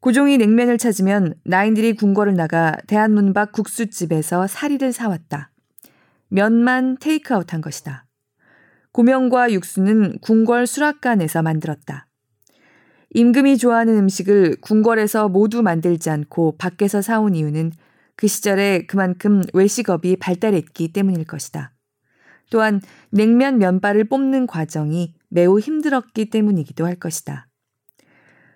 고종이 0.00 0.36
냉면을 0.36 0.76
찾으면 0.76 1.34
나인들이 1.44 1.94
궁궐을 1.94 2.34
나가 2.34 2.76
대한문 2.86 3.32
밖 3.32 3.52
국수집에서 3.52 4.46
사리를 4.46 4.92
사왔다. 4.92 5.50
면만 6.34 6.96
테이크아웃 6.98 7.54
한 7.54 7.60
것이다. 7.60 8.06
고명과 8.90 9.52
육수는 9.52 10.18
궁궐 10.18 10.66
수락관에서 10.66 11.42
만들었다. 11.42 12.08
임금이 13.10 13.56
좋아하는 13.56 13.96
음식을 13.98 14.56
궁궐에서 14.60 15.28
모두 15.28 15.62
만들지 15.62 16.10
않고 16.10 16.56
밖에서 16.58 17.02
사온 17.02 17.36
이유는 17.36 17.70
그 18.16 18.26
시절에 18.26 18.84
그만큼 18.86 19.42
외식업이 19.52 20.16
발달했기 20.16 20.92
때문일 20.92 21.24
것이다. 21.24 21.72
또한 22.50 22.80
냉면 23.10 23.58
면발을 23.58 24.08
뽑는 24.08 24.48
과정이 24.48 25.14
매우 25.28 25.60
힘들었기 25.60 26.30
때문이기도 26.30 26.84
할 26.84 26.96
것이다. 26.96 27.46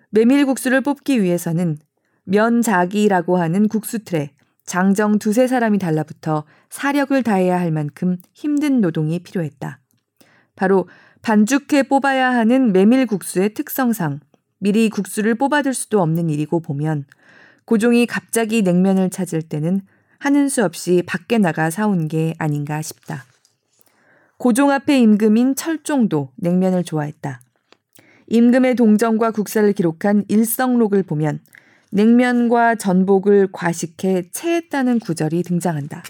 메밀국수를 0.09 0.81
뽑기 0.81 1.23
위해서는 1.23 1.77
면자기라고 2.25 3.37
하는 3.37 3.69
국수 3.69 4.03
틀에 4.03 4.33
장정 4.69 5.17
두세 5.17 5.47
사람이 5.47 5.79
달라붙어 5.79 6.43
사력을 6.69 7.23
다해야 7.23 7.59
할 7.59 7.71
만큼 7.71 8.17
힘든 8.33 8.81
노동이 8.81 9.17
필요했다. 9.17 9.79
바로 10.55 10.87
반죽해 11.23 11.87
뽑아야 11.89 12.29
하는 12.29 12.71
메밀국수의 12.71 13.55
특성상 13.55 14.19
미리 14.59 14.91
국수를 14.91 15.33
뽑아둘 15.33 15.73
수도 15.73 16.03
없는 16.03 16.29
일이고 16.29 16.59
보면 16.59 17.05
고종이 17.65 18.05
갑자기 18.05 18.61
냉면을 18.61 19.09
찾을 19.09 19.41
때는 19.41 19.81
하는 20.19 20.49
수 20.49 20.63
없이 20.63 21.01
밖에 21.03 21.39
나가 21.39 21.71
사온 21.71 22.07
게 22.07 22.35
아닌가 22.37 22.79
싶다. 22.83 23.25
고종 24.37 24.69
앞에 24.69 24.99
임금인 24.99 25.55
철종도 25.55 26.31
냉면을 26.35 26.83
좋아했다. 26.83 27.41
임금의 28.27 28.75
동정과 28.75 29.31
국사를 29.31 29.73
기록한 29.73 30.25
일성록을 30.27 31.01
보면 31.01 31.39
냉면과 31.91 32.75
전복을 32.75 33.49
과식해 33.51 34.29
체했다는 34.31 34.99
구절이 34.99 35.43
등장한다. 35.43 36.03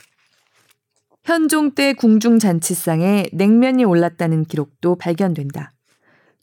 현종 1.23 1.75
때 1.75 1.93
궁중잔치상에 1.93 3.27
냉면이 3.33 3.85
올랐다는 3.85 4.45
기록도 4.45 4.95
발견된다. 4.95 5.73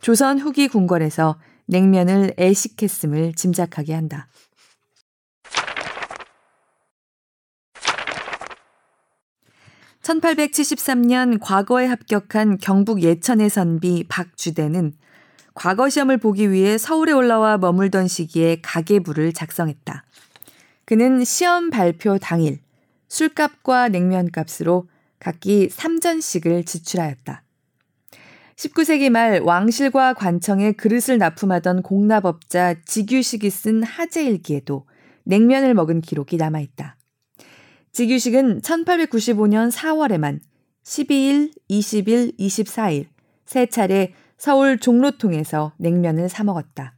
조선 0.00 0.38
후기 0.38 0.68
궁궐에서 0.68 1.38
냉면을 1.66 2.34
애식했음을 2.38 3.34
짐작하게 3.34 3.94
한다. 3.94 4.28
(1873년) 10.02 11.38
과거에 11.40 11.86
합격한 11.86 12.58
경북 12.58 13.02
예천의 13.02 13.50
선비 13.50 14.04
박주대는 14.08 14.92
과거 15.56 15.88
시험을 15.88 16.18
보기 16.18 16.52
위해 16.52 16.76
서울에 16.76 17.12
올라와 17.12 17.56
머물던 17.56 18.08
시기에 18.08 18.58
가계부를 18.60 19.32
작성했다. 19.32 20.04
그는 20.84 21.24
시험 21.24 21.70
발표 21.70 22.18
당일 22.18 22.58
술값과 23.08 23.88
냉면값으로 23.88 24.86
각기 25.18 25.68
3전씩을 25.68 26.66
지출하였다. 26.66 27.42
19세기 28.56 29.08
말 29.08 29.40
왕실과 29.40 30.12
관청에 30.12 30.72
그릇을 30.72 31.16
납품하던 31.16 31.82
공납업자 31.82 32.74
지규식이 32.84 33.48
쓴 33.48 33.82
하재일기에도 33.82 34.84
냉면을 35.24 35.72
먹은 35.72 36.02
기록이 36.02 36.36
남아있다. 36.36 36.98
지규식은 37.92 38.60
1895년 38.60 39.72
4월에만 39.72 40.40
12일, 40.84 41.50
20일, 41.70 42.38
24일 42.38 43.06
세 43.46 43.64
차례 43.64 44.12
서울 44.38 44.78
종로통에서 44.78 45.72
냉면을 45.78 46.28
사 46.28 46.44
먹었다. 46.44 46.94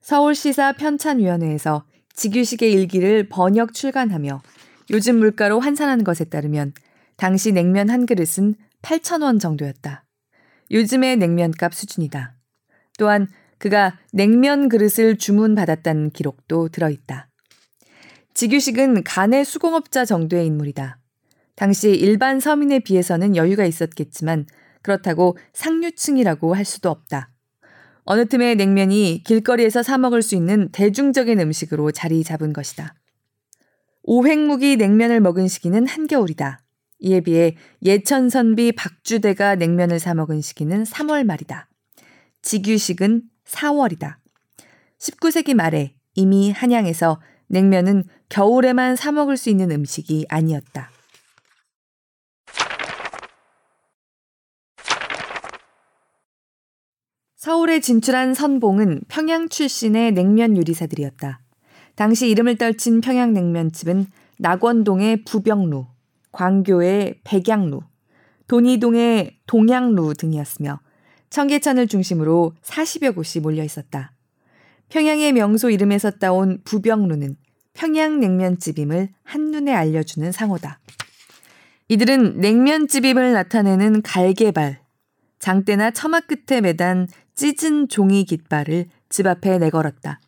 서울시사 0.00 0.72
편찬위원회에서 0.74 1.84
지규식의 2.14 2.72
일기를 2.72 3.28
번역 3.28 3.74
출간하며 3.74 4.40
요즘 4.90 5.18
물가로 5.18 5.60
환산한 5.60 6.04
것에 6.04 6.24
따르면 6.24 6.72
당시 7.16 7.52
냉면 7.52 7.90
한 7.90 8.06
그릇은 8.06 8.54
8,000원 8.82 9.40
정도였다. 9.40 10.04
요즘의 10.70 11.16
냉면값 11.16 11.74
수준이다. 11.74 12.36
또한 12.98 13.26
그가 13.58 13.98
냉면 14.12 14.68
그릇을 14.68 15.16
주문받았다는 15.16 16.10
기록도 16.10 16.68
들어있다. 16.68 17.28
지규식은 18.34 19.02
간의 19.02 19.44
수공업자 19.44 20.04
정도의 20.04 20.46
인물이다. 20.46 20.98
당시 21.54 21.90
일반 21.90 22.38
서민에 22.38 22.80
비해서는 22.80 23.34
여유가 23.34 23.64
있었겠지만 23.64 24.46
그렇다고 24.86 25.36
상류층이라고 25.52 26.54
할 26.54 26.64
수도 26.64 26.90
없다. 26.90 27.30
어느 28.04 28.28
틈에 28.28 28.54
냉면이 28.54 29.22
길거리에서 29.24 29.82
사 29.82 29.98
먹을 29.98 30.22
수 30.22 30.36
있는 30.36 30.68
대중적인 30.70 31.40
음식으로 31.40 31.90
자리 31.90 32.22
잡은 32.22 32.52
것이다. 32.52 32.94
오획묵이 34.04 34.76
냉면을 34.76 35.20
먹은 35.20 35.48
시기는 35.48 35.88
한겨울이다. 35.88 36.60
이에 37.00 37.20
비해 37.20 37.56
예천 37.84 38.30
선비 38.30 38.70
박주대가 38.70 39.56
냉면을 39.56 39.98
사 39.98 40.14
먹은 40.14 40.40
시기는 40.40 40.84
3월 40.84 41.24
말이다. 41.24 41.68
직유식은 42.42 43.22
4월이다. 43.44 44.18
19세기 45.00 45.54
말에 45.54 45.96
이미 46.14 46.52
한양에서 46.52 47.20
냉면은 47.48 48.04
겨울에만 48.28 48.94
사 48.94 49.10
먹을 49.10 49.36
수 49.36 49.50
있는 49.50 49.72
음식이 49.72 50.26
아니었다. 50.28 50.90
서울에 57.36 57.80
진출한 57.80 58.32
선봉은 58.32 59.02
평양 59.08 59.50
출신의 59.50 60.12
냉면 60.12 60.56
요리사들이었다. 60.56 61.40
당시 61.94 62.30
이름을 62.30 62.56
떨친 62.56 63.02
평양냉면집은 63.02 64.06
낙원동의 64.38 65.24
부병루, 65.24 65.86
광교의 66.32 67.20
백양루, 67.24 67.82
돈이동의 68.48 69.36
동양루 69.46 70.14
등이었으며 70.14 70.80
청계천을 71.28 71.88
중심으로 71.88 72.54
40여 72.62 73.14
곳이 73.14 73.40
몰려 73.40 73.62
있었다. 73.62 74.12
평양의 74.88 75.34
명소 75.34 75.68
이름에서 75.68 76.12
따온 76.12 76.62
부병루는 76.64 77.36
평양냉면집임을 77.74 79.10
한눈에 79.24 79.74
알려주는 79.74 80.32
상호다. 80.32 80.80
이들은 81.88 82.40
냉면집임을 82.40 83.32
나타내는 83.34 84.00
갈개발, 84.00 84.80
장대나 85.38 85.90
처마 85.90 86.20
끝에 86.20 86.62
매단 86.62 87.08
찢은 87.36 87.88
종이 87.88 88.24
깃발을 88.24 88.86
집 89.08 89.26
앞에 89.26 89.58
내걸었다. 89.58 90.20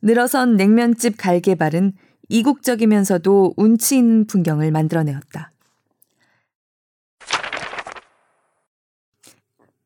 늘어선 0.00 0.56
냉면집 0.56 1.16
갈개발은 1.18 1.92
이국적이면서도 2.28 3.54
운치 3.56 3.98
있는 3.98 4.26
풍경을 4.26 4.70
만들어내었다. 4.70 5.50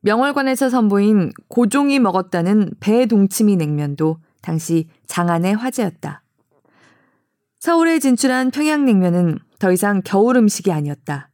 명월관에서 0.02 0.68
선보인 0.68 1.32
고종이 1.48 1.98
먹었다는 1.98 2.72
배동치미 2.80 3.56
냉면도 3.56 4.18
당시 4.40 4.88
장안의 5.06 5.54
화제였다. 5.54 6.22
서울에 7.60 8.00
진출한 8.00 8.50
평양냉면은 8.50 9.38
더 9.60 9.70
이상 9.70 10.02
겨울 10.04 10.36
음식이 10.36 10.72
아니었다. 10.72 11.30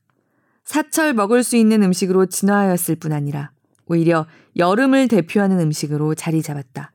사철 0.64 1.14
먹을 1.14 1.42
수 1.42 1.57
있는 1.57 1.83
음식으로 1.83 2.26
진화하였을 2.26 2.96
뿐 2.96 3.12
아니라 3.12 3.50
오히려 3.88 4.27
여름을 4.57 5.09
대표하는 5.09 5.59
음식으로 5.61 6.14
자리 6.14 6.42
잡았다. 6.42 6.92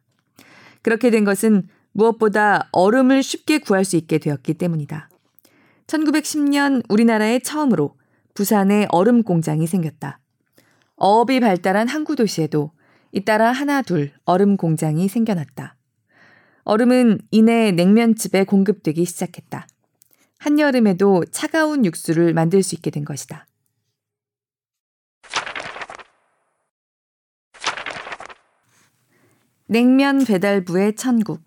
그렇게 0.82 1.10
된 1.10 1.24
것은 1.24 1.68
무엇보다 1.92 2.70
얼음을 2.72 3.24
쉽게 3.24 3.60
구할 3.60 3.86
수 3.86 3.96
있게 3.96 4.18
되었기 4.18 4.56
때문이다. 4.56 5.10
1910년 5.88 6.84
우리나라에 6.90 7.40
처음으로 7.40 7.96
부산에 8.34 8.88
얼음 8.90 9.24
공장이 9.24 9.68
생겼다. 9.68 10.20
어업이 10.96 11.40
발달한 11.40 11.88
항구 11.88 12.16
도시에도 12.16 12.72
잇따라 13.12 13.52
하나 13.52 13.82
둘 13.82 14.12
얼음 14.26 14.58
공장이 14.58 15.08
생겨났다. 15.08 15.76
얼음은 16.64 17.20
이내 17.32 17.72
냉면집에 17.72 18.46
공급되기 18.46 19.06
시작했다. 19.06 19.68
한여름에도 20.40 21.26
차가운 21.32 21.86
육수를 21.86 22.34
만들 22.34 22.64
수 22.64 22.76
있게 22.76 22.90
된 22.90 23.06
것이다. 23.06 23.46
냉면 29.74 30.24
배달부의 30.24 30.96
천국. 30.96 31.42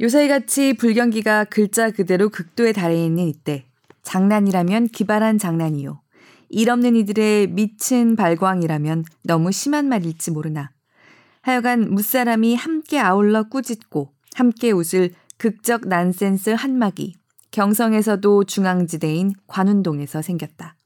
요새같이 0.00 0.72
불경기가 0.72 1.44
글자 1.44 1.90
그대로 1.90 2.30
극도에 2.30 2.72
달해 2.72 3.04
있는 3.04 3.26
이때 3.28 3.66
장난이라면 4.02 4.86
기발한 4.86 5.36
장난이요. 5.36 6.00
일 6.48 6.70
없는 6.70 6.96
이들의 6.96 7.48
미친 7.48 8.16
발광이라면 8.16 9.04
너무 9.24 9.52
심한 9.52 9.90
말일지 9.90 10.30
모르나. 10.30 10.70
하여간 11.42 11.90
무사람이 11.90 12.54
함께 12.54 12.98
아울러 12.98 13.42
꾸짖고 13.42 14.10
함께 14.34 14.70
웃을 14.70 15.10
극적 15.36 15.86
난센스 15.86 16.48
한마기 16.48 17.16
경성에서도 17.50 18.44
중앙지대인 18.44 19.34
관운동에서 19.48 20.22
생겼다. 20.22 20.76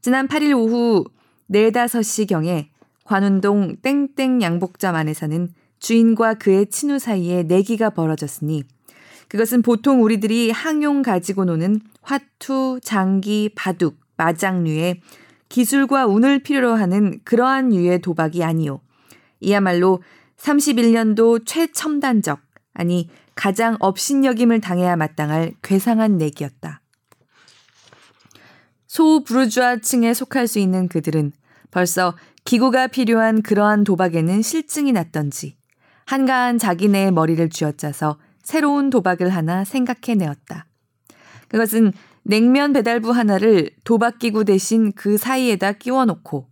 지난 0.00 0.26
8일 0.26 0.56
오후 0.56 1.04
4, 1.52 1.70
5시경에 1.70 2.74
관운동 3.06 3.76
땡땡 3.82 4.42
양복점 4.42 4.94
안에서는 4.94 5.48
주인과 5.78 6.34
그의 6.34 6.66
친우 6.66 6.98
사이에 6.98 7.44
내기가 7.44 7.90
벌어졌으니 7.90 8.64
그것은 9.28 9.62
보통 9.62 10.02
우리들이 10.02 10.50
항용 10.50 11.02
가지고 11.02 11.44
노는 11.44 11.80
화투, 12.02 12.80
장기, 12.82 13.50
바둑, 13.54 13.98
마장류의 14.16 15.00
기술과 15.48 16.06
운을 16.06 16.40
필요로 16.40 16.74
하는 16.74 17.20
그러한 17.24 17.70
류의 17.70 18.00
도박이 18.00 18.42
아니요. 18.42 18.80
이야말로 19.40 20.02
31년도 20.38 21.46
최첨단적, 21.46 22.40
아니 22.74 23.08
가장 23.34 23.76
업신여김을 23.80 24.60
당해야 24.60 24.96
마땅할 24.96 25.54
괴상한 25.62 26.18
내기였다. 26.18 26.80
소부르주아층에 28.86 30.14
속할 30.14 30.46
수 30.46 30.58
있는 30.58 30.88
그들은 30.88 31.32
벌써 31.70 32.14
기구가 32.46 32.86
필요한 32.86 33.42
그러한 33.42 33.82
도박에는 33.82 34.40
실증이 34.40 34.92
났던지 34.92 35.56
한가한 36.04 36.58
자기네의 36.58 37.10
머리를 37.10 37.50
쥐어짜서 37.50 38.18
새로운 38.40 38.88
도박을 38.88 39.30
하나 39.30 39.64
생각해내었다. 39.64 40.66
그것은 41.48 41.92
냉면 42.22 42.72
배달부 42.72 43.10
하나를 43.10 43.70
도박기구 43.82 44.44
대신 44.44 44.92
그 44.92 45.18
사이에다 45.18 45.72
끼워놓고 45.72 46.46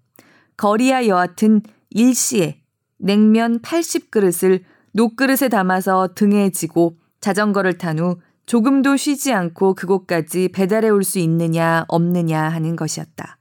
거리야 0.57 1.07
여하튼 1.07 1.63
일시에 1.91 2.61
냉면 2.99 3.61
80그릇을 3.61 4.65
녹그릇에 4.93 5.49
담아서 5.49 6.15
등에 6.17 6.51
지고 6.51 6.97
자전거를 7.21 7.79
탄 7.79 8.01
후 8.01 8.17
조금도 8.47 8.97
쉬지 8.97 9.33
않고 9.33 9.75
그곳까지 9.75 10.49
배달해 10.49 10.89
올 10.89 11.05
수 11.05 11.21
있느냐 11.21 11.85
없느냐 11.87 12.49
하는 12.49 12.75
것이었다. 12.75 13.39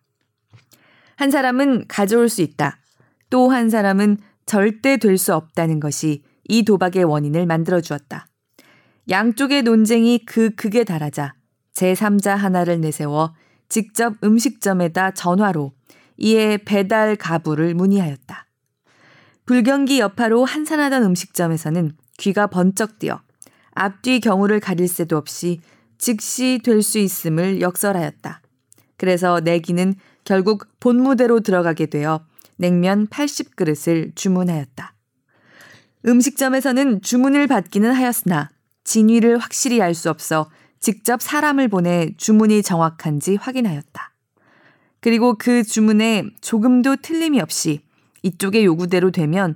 한 1.24 1.32
사람은 1.32 1.86
가져올 1.88 2.28
수 2.28 2.42
있다. 2.42 2.80
또 3.30 3.48
한 3.48 3.70
사람은 3.70 4.18
절대 4.46 4.98
될 4.98 5.18
수 5.18 5.34
없다는 5.34 5.80
것이 5.80 6.22
이 6.50 6.66
도박의 6.66 7.06
원인을 7.06 7.46
만들어 7.46 7.80
주었다. 7.80 8.28
양쪽의 9.10 9.64
논쟁이 9.64 10.26
그 10.26 10.50
극에 10.56 10.84
달하자 10.84 11.34
제3자 11.76 12.36
하나를 12.36 12.82
내세워 12.82 13.34
직접 13.70 14.16
음식점에다 14.22 15.12
전화로 15.12 15.72
이에 16.18 16.58
배달 16.58 17.16
가부를 17.16 17.74
문의하였다. 17.74 18.46
불경기 19.46 20.02
여파로 20.02 20.44
한산하던 20.44 21.04
음식점에서는 21.04 21.94
귀가 22.18 22.48
번쩍 22.48 23.00
뛰어 23.00 23.22
앞뒤 23.72 24.20
경우를 24.20 24.60
가릴 24.60 24.90
새도 24.90 25.16
없이 25.16 25.62
즉시 25.98 26.60
될 26.62 26.84
수 26.84 27.00
있음을 27.00 27.62
역설하였다. 27.62 28.42
그래서 28.98 29.40
내기는 29.40 29.96
결국 30.24 30.68
본무대로 30.80 31.42
들어가게 31.42 31.88
되어 31.88 32.26
냉면 32.58 33.08
80그릇을 33.08 34.16
주문하였다. 34.16 34.94
음식점에서는 36.06 37.02
주문을 37.02 37.48
받기는 37.48 37.92
하였으나 37.92 38.50
진위를 38.84 39.38
확실히 39.38 39.82
알 39.82 39.94
수 39.94 40.10
없어 40.10 40.50
직접 40.80 41.22
사람을 41.22 41.70
보내 41.70 42.14
주문이 42.18 42.62
정확한지 42.62 43.38
확인하였다. 43.38 44.14
그리고 45.00 45.36
그 45.38 45.64
주문에 45.64 46.26
조금도 46.42 46.98
틀림이 46.98 47.40
없이 47.40 47.82
이쪽의 48.24 48.66
요구대로 48.66 49.12
되면 49.12 49.56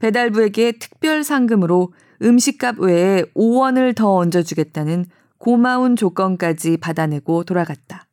배달부에게 0.00 0.72
특별 0.72 1.22
상금으로 1.22 1.92
음식값 2.22 2.78
외에 2.80 3.22
5원을 3.36 3.94
더 3.94 4.14
얹어주겠다는 4.16 5.06
고마운 5.38 5.94
조건까지 5.94 6.76
받아내고 6.78 7.44
돌아갔다. 7.44 8.06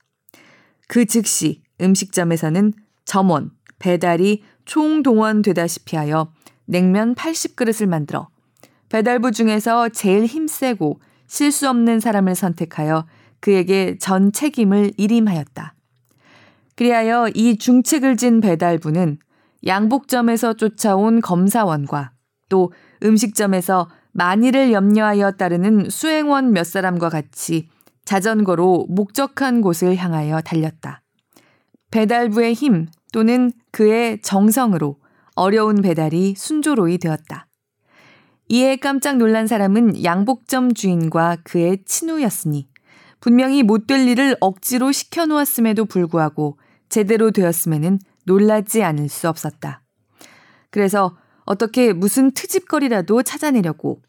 그 0.87 1.05
즉시 1.05 1.61
음식점에서는 1.81 2.73
점원, 3.05 3.51
배달이 3.79 4.43
총동원되다시피 4.65 5.95
하여 5.95 6.31
냉면 6.65 7.15
80그릇을 7.15 7.87
만들어 7.87 8.29
배달부 8.89 9.31
중에서 9.31 9.89
제일 9.89 10.25
힘세고 10.25 10.99
실수 11.27 11.69
없는 11.69 11.99
사람을 11.99 12.35
선택하여 12.35 13.05
그에게 13.39 13.97
전 13.97 14.31
책임을 14.31 14.91
일임하였다. 14.97 15.73
그리하여 16.75 17.29
이 17.33 17.57
중책을 17.57 18.17
진 18.17 18.41
배달부는 18.41 19.17
양복점에서 19.65 20.53
쫓아온 20.53 21.21
검사원과 21.21 22.11
또 22.49 22.73
음식점에서 23.03 23.89
만일을 24.11 24.73
염려하여 24.73 25.31
따르는 25.31 25.89
수행원 25.89 26.51
몇 26.51 26.65
사람과 26.65 27.09
같이 27.09 27.69
자전거로 28.03 28.87
목적한 28.89 29.61
곳을 29.61 29.95
향하여 29.95 30.41
달렸다. 30.41 31.01
배달부의 31.91 32.54
힘 32.54 32.88
또는 33.12 33.51
그의 33.71 34.21
정성으로 34.21 34.97
어려운 35.36 35.82
배달이 35.82 36.36
순조로이 36.36 36.97
되었다. 36.97 37.47
이에 38.49 38.75
깜짝 38.75 39.17
놀란 39.17 39.47
사람은 39.47 40.04
양복점 40.04 40.73
주인과 40.73 41.38
그의 41.43 41.84
친우였으니 41.86 42.67
분명히 43.19 43.63
못 43.63 43.88
될 43.88 44.08
일을 44.08 44.36
억지로 44.41 44.91
시켜놓았음에도 44.91 45.86
불구하고 45.86 46.58
제대로 46.89 47.32
되었음에는 47.32 47.99
놀라지 48.25 48.84
않을 48.84 49.10
수 49.10 49.30
없었다. 49.30 49.84
그래서 50.69 51.17
어떻게 51.45 51.93
무슨 51.93 52.32
트집거리라도 52.32 53.23
찾아내려고 53.23 54.01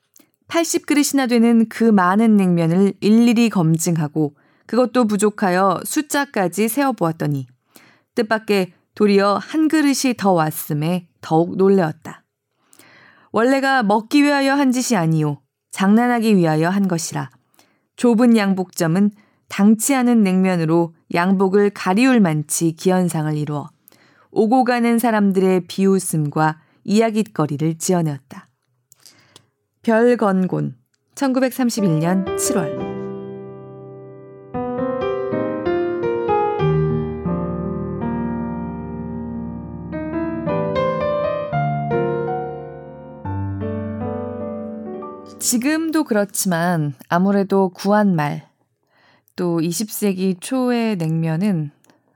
80그릇이나 0.48 1.28
되는 1.28 1.68
그 1.68 1.84
많은 1.84 2.36
냉면을 2.36 2.94
일일이 3.00 3.48
검증하고 3.48 4.34
그것도 4.66 5.06
부족하여 5.06 5.80
숫자까지 5.84 6.68
세어보았더니 6.68 7.46
뜻밖의 8.14 8.72
도리어 8.94 9.38
한 9.38 9.68
그릇이 9.68 10.14
더 10.16 10.32
왔음에 10.32 11.08
더욱 11.20 11.56
놀래었다. 11.56 12.24
원래가 13.32 13.82
먹기 13.82 14.22
위하여 14.22 14.54
한 14.54 14.72
짓이 14.72 14.96
아니요 14.96 15.40
장난하기 15.70 16.36
위하여 16.36 16.68
한 16.68 16.88
것이라. 16.88 17.30
좁은 17.96 18.36
양복점은 18.36 19.10
당치 19.48 19.94
않은 19.94 20.22
냉면으로 20.22 20.94
양복을 21.14 21.70
가리울 21.70 22.20
만치 22.20 22.72
기현상을 22.72 23.36
이루어 23.36 23.68
오고 24.30 24.64
가는 24.64 24.98
사람들의 24.98 25.66
비웃음과 25.66 26.60
이야깃거리를 26.84 27.78
지어내었다. 27.78 28.48
별건곤 29.82 30.76
1931년 31.14 32.24
7월 32.36 32.81
지금도 45.52 46.04
그렇지만 46.04 46.94
아무래도 47.10 47.68
구한말 47.68 48.48
또 49.36 49.60
20세기 49.60 50.40
초의 50.40 50.96
냉면은 50.96 51.70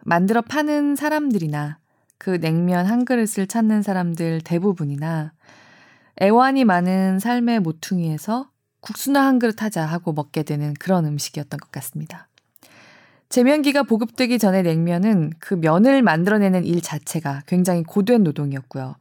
만들어 0.05 0.41
파는 0.41 0.97
사람들이나 0.97 1.77
그 2.17 2.41
냉면 2.41 2.87
한 2.87 3.05
그릇을 3.05 3.47
찾는 3.47 3.83
사람들 3.83 4.41
대부분이나 4.41 5.35
애환이 6.23 6.65
많은 6.65 7.19
삶의 7.19 7.61
모퉁이에서 7.61 8.49
국수나 8.81 9.27
한 9.27 9.39
그릇 9.39 9.63
하자 9.63 9.85
하고 9.85 10.15
먹게 10.15 10.43
되는 10.43 10.73
그런 10.73 11.05
음식이었던 11.05 11.61
것 11.61 11.71
같습니다. 11.71 12.29
제면기가 13.29 13.83
보급되기 13.83 14.39
전에 14.39 14.63
냉면은 14.63 15.31
그 15.41 15.53
면을 15.53 16.01
만들어내는 16.01 16.65
일 16.65 16.81
자체가 16.81 17.43
굉장히 17.47 17.83
고된 17.83 18.23
노동이었고요. 18.23 18.97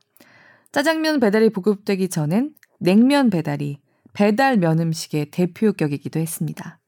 짜장면 0.73 1.21
배달이 1.21 1.51
보급되기 1.51 2.09
전엔 2.09 2.53
냉면 2.81 3.29
배달이 3.29 3.84
배달 4.15 4.57
면 4.57 4.79
음식의 4.79 5.29
대표격이기도 5.29 6.19
했습니다. 6.19 6.79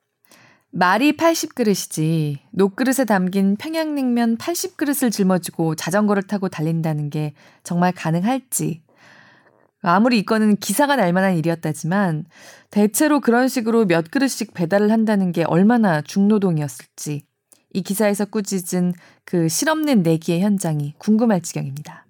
말이 0.71 1.15
80그릇이지 1.17 2.37
녹그릇에 2.51 3.05
담긴 3.05 3.57
평양냉면 3.57 4.37
80그릇을 4.37 5.11
짊어지고 5.11 5.75
자전거를 5.75 6.23
타고 6.23 6.49
달린다는 6.49 7.09
게 7.09 7.33
정말 7.63 7.91
가능할지 7.91 8.81
아무리 9.81 10.19
이거는 10.19 10.57
기사가 10.57 10.95
날 10.95 11.13
만한 11.13 11.37
일이었다지만 11.37 12.25
대체로 12.71 13.19
그런 13.19 13.47
식으로 13.47 13.85
몇 13.85 14.09
그릇씩 14.09 14.53
배달을 14.53 14.91
한다는 14.91 15.31
게 15.31 15.43
얼마나 15.43 16.01
중노동이었을지 16.01 17.23
이 17.73 17.81
기사에서 17.81 18.25
꾸짖은 18.25 18.93
그 19.23 19.49
실없는 19.49 20.01
내기의 20.01 20.41
현장이 20.41 20.95
궁금할 20.97 21.41
지경입니다. 21.41 22.06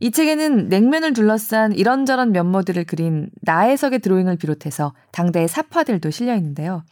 이 0.00 0.10
책에는 0.10 0.68
냉면을 0.68 1.12
둘러싼 1.12 1.72
이런저런 1.72 2.32
면모들을 2.32 2.84
그린 2.84 3.30
나혜석의 3.42 4.00
드로잉을 4.00 4.36
비롯해서 4.36 4.92
당대의 5.12 5.48
사파들도 5.48 6.10
실려 6.10 6.34
있는데요. 6.36 6.82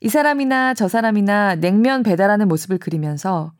이 0.00 0.08
사람이나 0.08 0.74
저 0.74 0.88
사람이나 0.88 1.56
냉면 1.56 2.02
배달하는 2.02 2.46
모습을 2.48 2.78
그리면서 2.78 3.52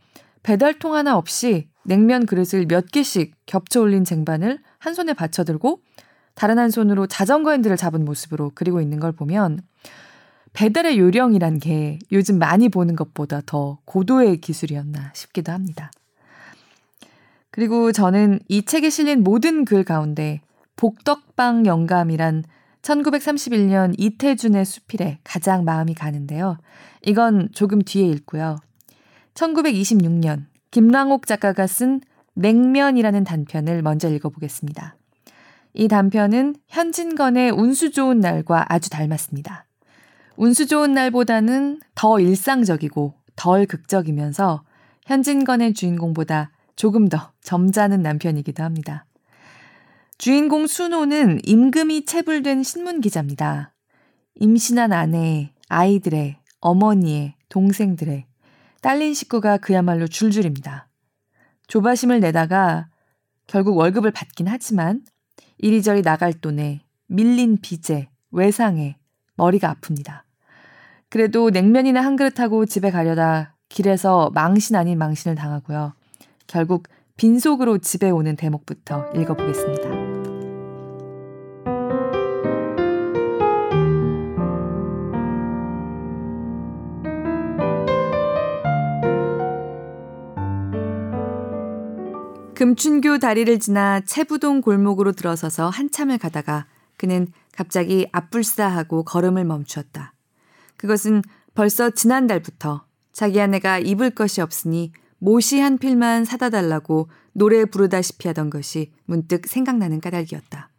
배달통 0.42 0.94
하나 0.94 1.16
없이 1.16 1.68
냉면 1.84 2.26
그릇을 2.26 2.66
몇 2.68 2.90
개씩 2.92 3.34
겹쳐 3.46 3.80
올린 3.80 4.04
쟁반을 4.04 4.60
한 4.78 4.94
손에 4.94 5.14
받쳐들고 5.14 5.80
다른 6.34 6.58
한 6.58 6.70
손으로 6.70 7.06
자전거 7.06 7.50
핸들을 7.50 7.76
잡은 7.76 8.04
모습으로 8.04 8.52
그리고 8.54 8.80
있는 8.80 9.00
걸 9.00 9.12
보면 9.12 9.60
배달의 10.52 10.98
요령이란 10.98 11.58
게 11.58 11.98
요즘 12.12 12.38
많이 12.38 12.68
보는 12.68 12.94
것보다 12.94 13.40
더 13.44 13.78
고도의 13.84 14.40
기술이었나 14.40 15.12
싶기도 15.14 15.52
합니다. 15.52 15.90
그리고 17.50 17.92
저는 17.92 18.40
이 18.48 18.64
책에 18.64 18.90
실린 18.90 19.22
모든 19.22 19.64
글 19.64 19.84
가운데 19.84 20.40
복덕방 20.76 21.66
영감이란 21.66 22.44
1931년 22.82 23.94
이태준의 23.98 24.64
수필에 24.64 25.18
가장 25.24 25.64
마음이 25.64 25.94
가는데요. 25.94 26.58
이건 27.04 27.48
조금 27.52 27.82
뒤에 27.82 28.06
읽고요. 28.06 28.56
1926년 29.34 30.46
김랑옥 30.70 31.26
작가가 31.26 31.66
쓴 31.66 32.00
냉면이라는 32.34 33.24
단편을 33.24 33.82
먼저 33.82 34.08
읽어보겠습니다. 34.08 34.96
이 35.74 35.88
단편은 35.88 36.56
현진건의 36.68 37.50
운수 37.50 37.90
좋은 37.90 38.20
날과 38.20 38.66
아주 38.68 38.90
닮았습니다. 38.90 39.64
운수 40.36 40.66
좋은 40.66 40.92
날보다는 40.92 41.80
더 41.94 42.20
일상적이고 42.20 43.14
덜 43.36 43.66
극적이면서 43.66 44.62
현진건의 45.06 45.74
주인공보다 45.74 46.52
조금 46.78 47.08
더 47.08 47.32
점잖은 47.42 48.02
남편이기도 48.02 48.62
합니다. 48.62 49.04
주인공 50.16 50.68
순호는 50.68 51.40
임금이 51.44 52.04
체불된 52.04 52.62
신문 52.62 53.00
기자입니다. 53.00 53.74
임신한 54.36 54.92
아내, 54.92 55.52
아이들의, 55.68 56.38
어머니의, 56.60 57.34
동생들의, 57.48 58.26
딸린 58.80 59.12
식구가 59.12 59.58
그야말로 59.58 60.06
줄줄입니다. 60.06 60.88
조바심을 61.66 62.20
내다가 62.20 62.88
결국 63.48 63.76
월급을 63.76 64.12
받긴 64.12 64.46
하지만 64.46 65.02
이리저리 65.58 66.02
나갈 66.02 66.32
돈에 66.32 66.82
밀린 67.08 67.58
빚에 67.60 68.08
외상에 68.30 68.96
머리가 69.34 69.74
아픕니다. 69.74 70.22
그래도 71.08 71.50
냉면이나 71.50 72.04
한 72.04 72.14
그릇 72.14 72.38
하고 72.38 72.66
집에 72.66 72.92
가려다 72.92 73.56
길에서 73.68 74.30
망신 74.32 74.76
아닌 74.76 74.96
망신을 74.98 75.34
당하고요. 75.34 75.97
결국 76.48 76.88
빈속으로 77.16 77.78
집에 77.78 78.10
오는 78.10 78.34
대목부터 78.34 79.10
읽어보겠습니다. 79.14 80.08
금춘교 92.54 93.20
다리를 93.20 93.56
지나 93.60 94.00
채부동 94.00 94.62
골목으로 94.62 95.12
들어서서 95.12 95.68
한참을 95.68 96.18
가다가 96.18 96.66
그는 96.96 97.28
갑자기 97.52 98.08
앞불싸하고 98.10 99.04
걸음을 99.04 99.44
멈추었다. 99.44 100.12
그것은 100.76 101.22
벌써 101.54 101.90
지난달부터 101.90 102.84
자기 103.12 103.40
아내가 103.40 103.78
입을 103.78 104.10
것이 104.10 104.40
없으니 104.40 104.92
모시 105.18 105.60
한 105.60 105.78
필만 105.78 106.24
사다 106.24 106.50
달라고 106.50 107.08
노래 107.32 107.64
부르다시피 107.64 108.28
하던 108.28 108.50
것이 108.50 108.92
문득 109.04 109.46
생각나는 109.46 110.00
까닭이었다. 110.00 110.70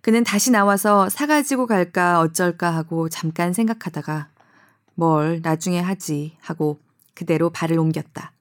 그는 0.00 0.24
다시 0.24 0.50
나와서 0.50 1.08
사가지고 1.08 1.66
갈까 1.66 2.20
어쩔까 2.20 2.74
하고 2.74 3.08
잠깐 3.08 3.52
생각하다가 3.52 4.28
뭘 4.94 5.40
나중에 5.42 5.80
하지 5.80 6.36
하고 6.40 6.80
그대로 7.14 7.50
발을 7.50 7.78
옮겼다. 7.78 8.32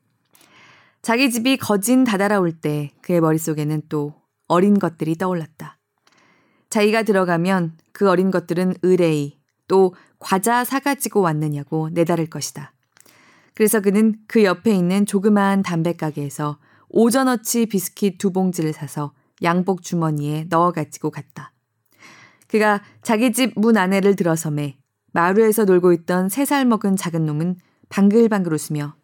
자기 1.01 1.31
집이 1.31 1.57
거진 1.57 2.03
다다라올 2.03 2.51
때 2.51 2.91
그의 3.01 3.21
머릿속에는 3.21 3.83
또 3.89 4.13
어린 4.47 4.79
것들이 4.79 5.15
떠올랐다. 5.15 5.77
자기가 6.69 7.03
들어가면 7.03 7.77
그 7.91 8.09
어린 8.09 8.31
것들은 8.31 8.75
의뢰이 8.81 9.39
또 9.67 9.93
과자 10.19 10.63
사가지고 10.63 11.21
왔느냐고 11.21 11.89
내다를 11.89 12.27
것이다. 12.27 12.73
그래서 13.55 13.79
그는 13.81 14.15
그 14.27 14.43
옆에 14.43 14.73
있는 14.73 15.05
조그마한 15.05 15.63
담배가게에서 15.63 16.57
오전어치 16.89 17.67
비스킷 17.67 18.17
두 18.17 18.31
봉지를 18.31 18.73
사서 18.73 19.13
양복 19.43 19.81
주머니에 19.81 20.45
넣어 20.49 20.71
가지고 20.71 21.09
갔다. 21.09 21.53
그가 22.47 22.81
자기 23.01 23.31
집 23.31 23.53
문 23.55 23.77
안에를 23.77 24.15
들어서매 24.15 24.77
마루에서 25.13 25.65
놀고 25.65 25.93
있던 25.93 26.29
세 26.29 26.45
살 26.45 26.65
먹은 26.65 26.95
작은 26.95 27.25
놈은 27.25 27.57
방글방글 27.89 28.53
웃으며 28.53 28.95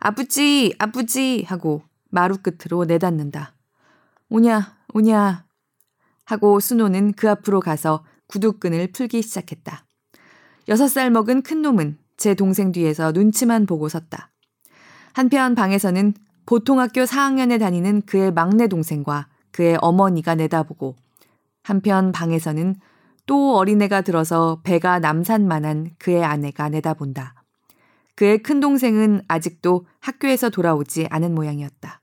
아프지, 0.00 0.74
아프지 0.78 1.44
하고 1.46 1.82
마루 2.10 2.36
끝으로 2.38 2.84
내닫는다. 2.84 3.54
오냐, 4.28 4.76
오냐 4.94 5.46
하고 6.24 6.60
순호는 6.60 7.12
그 7.12 7.30
앞으로 7.30 7.60
가서 7.60 8.04
구두끈을 8.26 8.92
풀기 8.92 9.22
시작했다. 9.22 9.84
여섯 10.68 10.88
살 10.88 11.10
먹은 11.10 11.42
큰 11.42 11.62
놈은 11.62 11.98
제 12.22 12.34
동생 12.34 12.70
뒤에서 12.70 13.10
눈치만 13.10 13.66
보고 13.66 13.88
섰다. 13.88 14.30
한편 15.12 15.56
방에서는 15.56 16.14
보통 16.46 16.78
학교 16.78 17.02
4학년에 17.02 17.58
다니는 17.58 18.02
그의 18.02 18.32
막내 18.32 18.68
동생과 18.68 19.26
그의 19.50 19.76
어머니가 19.80 20.36
내다보고 20.36 20.94
한편 21.64 22.12
방에서는 22.12 22.76
또 23.26 23.56
어린애가 23.56 24.02
들어서 24.02 24.60
배가 24.62 25.00
남산만한 25.00 25.90
그의 25.98 26.22
아내가 26.22 26.68
내다본다. 26.68 27.34
그의 28.14 28.40
큰 28.44 28.60
동생은 28.60 29.22
아직도 29.26 29.86
학교에서 29.98 30.48
돌아오지 30.48 31.08
않은 31.10 31.34
모양이었다. 31.34 32.02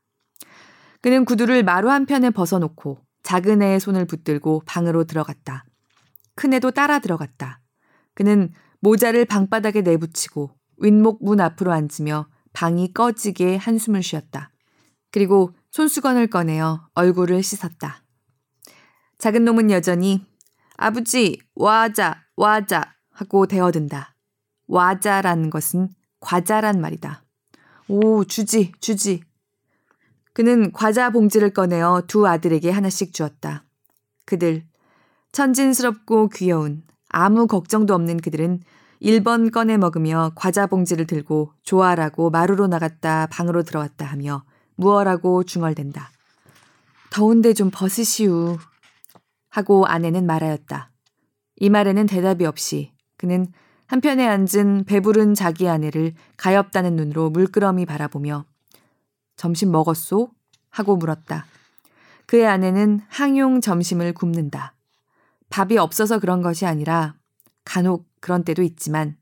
그는 1.00 1.24
구두를 1.24 1.64
마루 1.64 1.90
한편에 1.90 2.32
벗어놓고 2.32 3.00
작은 3.24 3.62
애의 3.62 3.80
손을 3.80 4.04
붙들고 4.04 4.64
방으로 4.66 5.06
들어갔다. 5.06 5.64
큰 6.36 6.52
애도 6.52 6.72
따라 6.72 7.00
들어갔다. 7.00 7.62
그는 8.16 8.52
모자를 8.82 9.26
방바닥에 9.26 9.82
내붙이고 9.82 10.52
윗목 10.78 11.24
문 11.24 11.42
앞으로 11.42 11.72
앉으며 11.72 12.28
방이 12.54 12.94
꺼지게 12.94 13.58
한숨을 13.58 14.04
쉬었다. 14.04 14.52
그리고 15.12 15.54
손수건을 15.72 16.28
꺼내어 16.28 16.88
얼굴을 16.94 17.44
씻었다. 17.44 18.04
작은 19.18 19.44
놈은 19.44 19.70
여전히 19.72 20.26
아버지, 20.78 21.40
와자, 21.56 22.24
와자 22.36 22.96
하고 23.12 23.46
대어든다. 23.46 24.16
와자라는 24.68 25.50
것은 25.50 25.90
과자란 26.22 26.80
말이다. 26.80 27.24
오, 27.90 28.24
주지, 28.24 28.72
주지. 28.80 29.22
그는 30.34 30.72
과자 30.72 31.10
봉지를 31.10 31.52
꺼내어 31.52 32.04
두 32.08 32.28
아들에게 32.28 32.70
하나씩 32.70 33.14
주었다. 33.14 33.66
그들, 34.26 34.66
천진스럽고 35.32 36.30
귀여운, 36.30 36.84
아무 37.10 37.48
걱정도 37.48 37.94
없는 37.94 38.18
그들은 38.18 38.62
1번 39.02 39.52
꺼내 39.52 39.78
먹으며 39.78 40.32
과자 40.36 40.68
봉지를 40.68 41.08
들고 41.08 41.54
좋아라고 41.64 42.30
마루로 42.30 42.68
나갔다 42.68 43.28
방으로 43.28 43.64
들어왔다 43.64 44.06
하며 44.06 44.44
무얼하고 44.76 45.44
중얼댄다. 45.44 46.12
더운데 47.10 47.54
좀 47.54 47.70
벗으시우. 47.74 48.58
하고 49.50 49.86
아내는 49.88 50.26
말하였다. 50.26 50.92
이 51.58 51.70
말에는 51.70 52.06
대답이 52.06 52.46
없이 52.46 52.92
그는 53.18 53.48
한편에 53.88 54.28
앉은 54.28 54.84
배부른 54.86 55.34
자기 55.34 55.68
아내를 55.68 56.14
가엾다는 56.38 56.96
눈으로 56.96 57.32
물끄러미 57.32 57.86
바라보며 57.88 58.46
점심 59.36 59.72
먹었소? 59.72 60.30
하고 60.70 60.96
물었다. 60.96 61.46
그의 62.28 62.46
아내는 62.46 63.02
항용 63.08 63.60
점심을 63.60 64.14
굶는다. 64.14 64.76
밥이 65.50 65.78
없어서 65.78 66.20
그런 66.20 66.42
것이 66.42 66.66
아니라 66.66 67.16
간혹 67.66 68.08
그런 68.20 68.44
때도 68.44 68.62
있지만 68.64 69.18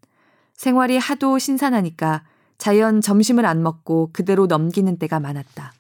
생활이 0.54 0.98
하도 0.98 1.38
신선하니까 1.38 2.26
자연 2.58 3.02
점심을 3.02 3.46
안 3.46 3.62
먹고 3.62 4.10
그대로 4.12 4.48
넘기는 4.48 4.98
때가 4.98 5.20
많았다. 5.20 5.74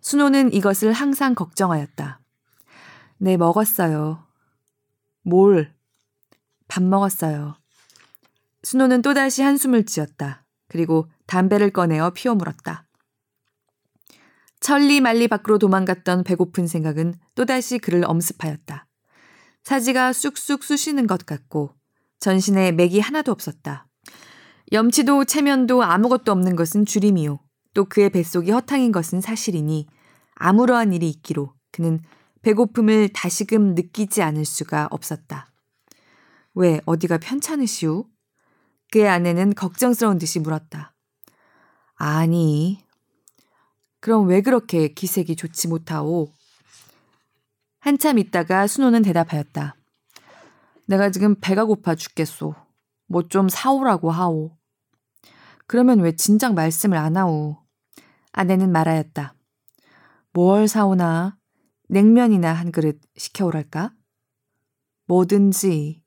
순호는 0.00 0.52
이것을 0.52 0.92
항상 0.92 1.34
걱정하였다. 1.34 2.20
네, 3.18 3.36
먹었어요. 3.36 4.24
뭘? 5.22 5.74
밥 6.68 6.82
먹었어요. 6.82 7.56
순호는 8.62 9.02
또다시 9.02 9.42
한숨을 9.42 9.86
지었다. 9.86 10.44
그리고 10.68 11.08
담배를 11.26 11.70
꺼내어 11.70 12.10
피워 12.10 12.34
물었다. 12.34 12.86
천리 14.60 15.00
말리 15.00 15.28
밖으로 15.28 15.58
도망갔던 15.58 16.24
배고픈 16.24 16.66
생각은 16.66 17.14
또다시 17.34 17.78
그를 17.78 18.04
엄습하였다. 18.06 18.86
사지가 19.64 20.12
쑥쑥 20.12 20.62
쑤시는 20.62 21.06
것 21.06 21.24
같고 21.26 21.74
전신에 22.20 22.72
맥이 22.72 23.00
하나도 23.00 23.32
없었다. 23.32 23.88
염치도 24.72 25.24
체면도 25.24 25.82
아무것도 25.82 26.32
없는 26.32 26.54
것은 26.56 26.86
주림이요. 26.86 27.40
또 27.72 27.84
그의 27.86 28.10
뱃속이 28.10 28.50
허탕인 28.50 28.92
것은 28.92 29.20
사실이니 29.20 29.86
아무러한 30.34 30.92
일이 30.92 31.08
있기로 31.10 31.54
그는 31.72 32.00
배고픔을 32.42 33.08
다시금 33.12 33.74
느끼지 33.74 34.22
않을 34.22 34.44
수가 34.44 34.88
없었다. 34.90 35.50
왜 36.54 36.80
어디가 36.84 37.18
편찮으시오? 37.18 38.04
그의 38.92 39.08
아내는 39.08 39.54
걱정스러운 39.54 40.18
듯이 40.18 40.38
물었다. 40.38 40.94
아니, 41.96 42.84
그럼 44.00 44.28
왜 44.28 44.42
그렇게 44.42 44.88
기색이 44.88 45.36
좋지 45.36 45.68
못하오? 45.68 46.32
한참 47.84 48.18
있다가 48.18 48.66
순호는 48.66 49.02
대답하였다. 49.02 49.76
내가 50.86 51.10
지금 51.10 51.34
배가 51.38 51.66
고파 51.66 51.94
죽겠소. 51.94 52.54
뭐 53.08 53.28
좀 53.28 53.50
사오라고 53.50 54.10
하오. 54.10 54.56
그러면 55.66 56.00
왜 56.00 56.16
진작 56.16 56.54
말씀을 56.54 56.96
안 56.96 57.18
하오? 57.18 57.58
아내는 58.32 58.72
말하였다. 58.72 59.34
뭘 60.32 60.66
사오나? 60.66 61.36
냉면이나 61.90 62.54
한 62.54 62.72
그릇 62.72 63.02
시켜오랄까? 63.18 63.92
뭐든지 65.06 66.02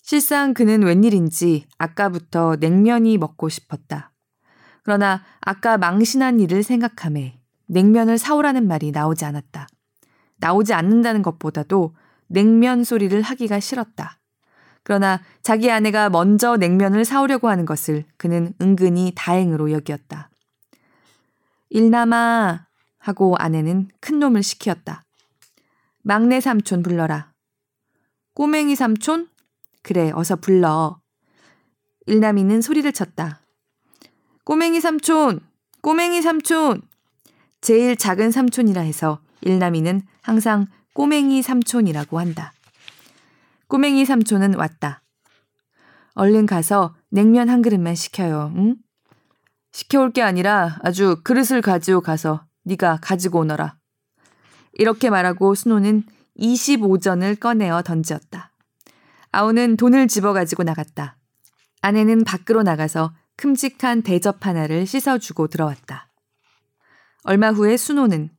실상 0.00 0.54
그는 0.54 0.84
웬일인지 0.84 1.66
아까부터 1.76 2.54
냉면이 2.60 3.18
먹고 3.18 3.48
싶었다. 3.48 4.12
그러나 4.84 5.24
아까 5.40 5.76
망신한 5.76 6.38
일을 6.38 6.62
생각함에 6.62 7.40
냉면을 7.66 8.16
사오라는 8.16 8.68
말이 8.68 8.92
나오지 8.92 9.24
않았다. 9.24 9.66
나오지 10.40 10.74
않는다는 10.74 11.22
것보다도 11.22 11.94
냉면 12.26 12.84
소리를 12.84 13.20
하기가 13.22 13.60
싫었다. 13.60 14.18
그러나 14.82 15.20
자기 15.42 15.70
아내가 15.70 16.08
먼저 16.08 16.56
냉면을 16.56 17.04
사오려고 17.04 17.48
하는 17.48 17.64
것을 17.66 18.04
그는 18.16 18.54
은근히 18.60 19.12
다행으로 19.14 19.72
여기었다. 19.72 20.30
일남아 21.68 22.66
하고 22.98 23.36
아내는 23.38 23.88
큰 24.00 24.18
놈을 24.18 24.42
시키었다. 24.42 25.04
막내 26.02 26.40
삼촌 26.40 26.82
불러라. 26.82 27.32
꼬맹이 28.34 28.74
삼촌? 28.74 29.28
그래, 29.82 30.10
어서 30.14 30.36
불러. 30.36 31.00
일남이는 32.06 32.60
소리를 32.60 32.90
쳤다. 32.92 33.40
꼬맹이 34.44 34.80
삼촌! 34.80 35.40
꼬맹이 35.82 36.22
삼촌! 36.22 36.82
제일 37.60 37.96
작은 37.96 38.30
삼촌이라 38.30 38.80
해서 38.80 39.20
일남이는 39.42 40.02
항상 40.22 40.66
꼬맹이 40.94 41.42
삼촌이라고 41.42 42.18
한다. 42.18 42.52
꼬맹이 43.68 44.04
삼촌은 44.04 44.54
왔다. 44.54 45.02
얼른 46.14 46.46
가서 46.46 46.94
냉면 47.10 47.48
한 47.48 47.62
그릇만 47.62 47.94
시켜요. 47.94 48.52
응? 48.56 48.76
시켜올 49.72 50.12
게 50.12 50.22
아니라 50.22 50.78
아주 50.82 51.20
그릇을 51.22 51.62
가지고 51.62 52.00
가서 52.00 52.44
네가 52.64 52.98
가지고 53.00 53.40
오너라. 53.40 53.76
이렇게 54.72 55.10
말하고 55.10 55.54
순호는 55.54 56.04
25전을 56.38 57.38
꺼내어 57.38 57.82
던지었다. 57.82 58.52
아우는 59.32 59.76
돈을 59.76 60.08
집어가지고 60.08 60.64
나갔다. 60.64 61.16
아내는 61.82 62.24
밖으로 62.24 62.62
나가서 62.62 63.14
큼직한 63.36 64.02
대접 64.02 64.44
하나를 64.44 64.86
씻어주고 64.86 65.46
들어왔다. 65.48 66.08
얼마 67.22 67.50
후에 67.50 67.76
순호는 67.76 68.30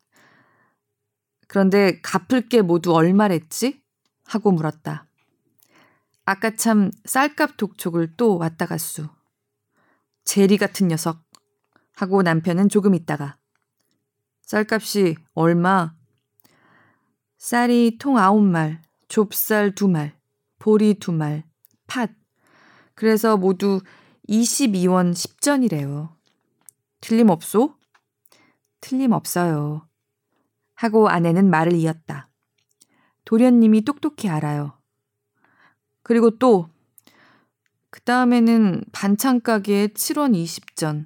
그런데 1.52 2.00
갚을 2.00 2.48
게 2.48 2.62
모두 2.62 2.94
얼마랬지? 2.94 3.84
하고 4.24 4.54
물었다. 4.54 5.06
아까 6.24 6.56
참 6.56 6.92
쌀값 7.04 7.58
독촉을 7.58 8.16
또 8.16 8.38
왔다 8.38 8.66
갔수. 8.66 9.10
제리 10.24 10.56
같은 10.56 10.88
녀석. 10.88 11.26
하고 11.94 12.22
남편은 12.22 12.70
조금 12.70 12.96
있다가 12.96 13.38
쌀값이 14.44 15.18
얼마? 15.34 15.94
쌀이 17.38 17.98
통 18.00 18.18
아홉 18.18 18.42
말, 18.42 18.82
좁쌀 19.10 19.76
두 19.76 19.90
말, 19.90 20.18
보리 20.58 20.94
두 20.94 21.12
말, 21.12 21.44
팥. 21.86 22.12
그래서 22.96 23.36
모두 23.36 23.82
22원 24.30 25.12
10전이래요. 25.12 26.16
틀림없소? 27.02 27.76
틀림없어요. 28.80 29.91
하고 30.82 31.10
아내는 31.10 31.48
말을 31.48 31.74
이었다. 31.74 32.28
도련님이 33.26 33.84
똑똑히 33.84 34.30
알아요. 34.30 34.74
그리고 36.02 36.40
또, 36.40 36.70
그 37.92 38.02
다음에는 38.02 38.86
반찬 38.92 39.42
가게에 39.42 39.90
7원 39.90 40.34
20전, 40.34 41.06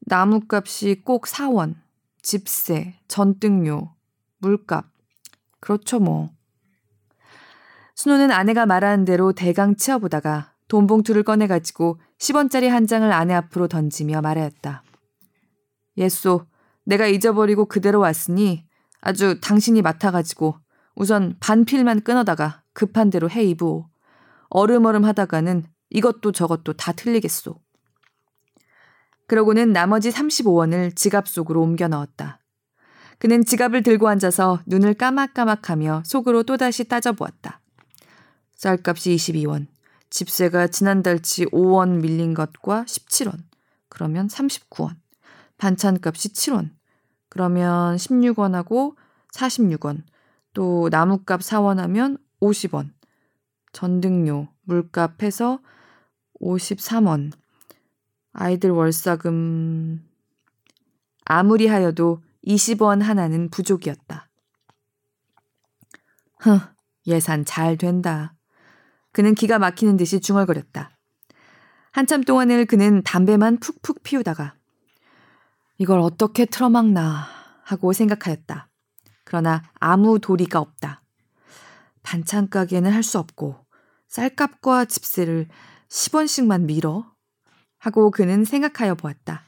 나무값이 0.00 1.02
꼭 1.04 1.26
4원, 1.26 1.76
집세, 2.20 2.98
전등료, 3.06 3.94
물값. 4.38 4.86
그렇죠, 5.60 6.00
뭐. 6.00 6.30
순호는 7.94 8.32
아내가 8.32 8.66
말하는 8.66 9.04
대로 9.04 9.32
대강 9.32 9.76
치어보다가 9.76 10.52
돈 10.66 10.88
봉투를 10.88 11.22
꺼내가지고 11.22 12.00
10원짜리 12.18 12.66
한 12.66 12.88
장을 12.88 13.10
아내 13.12 13.34
앞으로 13.34 13.68
던지며 13.68 14.20
말하였다. 14.20 14.82
예쏘, 15.98 16.46
내가 16.84 17.06
잊어버리고 17.06 17.66
그대로 17.66 18.00
왔으니 18.00 18.66
아주 19.02 19.38
당신이 19.40 19.82
맡아가지고 19.82 20.56
우선 20.94 21.36
반필만 21.40 22.02
끊어다가 22.02 22.62
급한 22.72 23.10
대로 23.10 23.28
해 23.28 23.44
입으오. 23.44 23.88
얼음얼음 24.48 25.04
하다가는 25.04 25.64
이것도 25.90 26.32
저것도 26.32 26.74
다 26.74 26.92
틀리겠소. 26.92 27.60
그러고는 29.26 29.72
나머지 29.72 30.10
35원을 30.10 30.94
지갑 30.94 31.28
속으로 31.28 31.62
옮겨 31.62 31.88
넣었다. 31.88 32.38
그는 33.18 33.44
지갑을 33.44 33.82
들고 33.82 34.08
앉아서 34.08 34.60
눈을 34.66 34.94
까막까막하며 34.94 36.02
속으로 36.06 36.42
또다시 36.42 36.84
따져보았다. 36.84 37.60
쌀값이 38.56 39.16
22원, 39.16 39.66
집세가 40.10 40.68
지난달치 40.68 41.46
5원 41.46 42.00
밀린 42.00 42.34
것과 42.34 42.84
17원, 42.84 43.38
그러면 43.88 44.28
39원, 44.28 44.96
반찬값이 45.58 46.30
7원, 46.30 46.70
그러면 47.32 47.96
16원하고 47.96 48.94
46원, 49.32 50.02
또 50.52 50.90
나무값 50.90 51.40
4원 51.40 51.78
하면 51.78 52.18
50원, 52.42 52.92
전등료, 53.72 54.48
물값 54.64 55.22
해서 55.22 55.58
53원, 56.42 57.32
아이들 58.34 58.68
월사금 58.68 60.06
아무리 61.24 61.68
하여도 61.68 62.22
20원 62.46 63.00
하나는 63.00 63.48
부족이었다. 63.48 64.28
흥, 66.38 66.60
예산 67.06 67.46
잘 67.46 67.78
된다. 67.78 68.34
그는 69.12 69.34
기가 69.34 69.58
막히는 69.58 69.96
듯이 69.96 70.20
중얼거렸다. 70.20 70.90
한참 71.92 72.24
동안을 72.24 72.66
그는 72.66 73.02
담배만 73.02 73.60
푹푹 73.60 74.02
피우다가 74.02 74.54
이걸 75.82 75.98
어떻게 75.98 76.44
틀어막나 76.44 77.26
하고 77.64 77.92
생각하였다. 77.92 78.68
그러나 79.24 79.64
아무 79.80 80.20
도리가 80.20 80.60
없다. 80.60 81.02
반찬 82.04 82.48
가게는 82.50 82.92
할 82.92 83.02
수 83.02 83.18
없고 83.18 83.56
쌀값과 84.06 84.84
집세를 84.84 85.48
10원씩만 85.88 86.66
밀어 86.66 87.12
하고 87.78 88.12
그는 88.12 88.44
생각하여 88.44 88.94
보았다. 88.94 89.42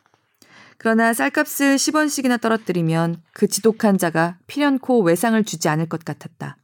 그러나 0.76 1.12
쌀값을 1.12 1.76
10원씩이나 1.76 2.40
떨어뜨리면 2.40 3.22
그 3.32 3.46
지독한 3.46 3.96
자가 3.96 4.38
필연코 4.48 5.02
외상을 5.02 5.40
주지 5.44 5.68
않을 5.68 5.88
것 5.88 6.04
같았다. 6.04 6.56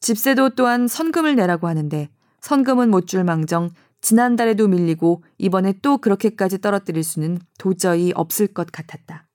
집세도 0.00 0.50
또한 0.50 0.86
선금을 0.86 1.34
내라고 1.36 1.66
하는데 1.66 2.10
선금은 2.42 2.90
못 2.90 3.06
줄 3.06 3.24
망정 3.24 3.70
지난달에도 4.02 4.68
밀리고 4.68 5.24
이번에 5.38 5.74
또 5.80 5.96
그렇게까지 5.98 6.60
떨어뜨릴 6.60 7.02
수는 7.02 7.38
도저히 7.58 8.12
없을 8.14 8.48
것 8.48 8.70
같았다. 8.70 9.26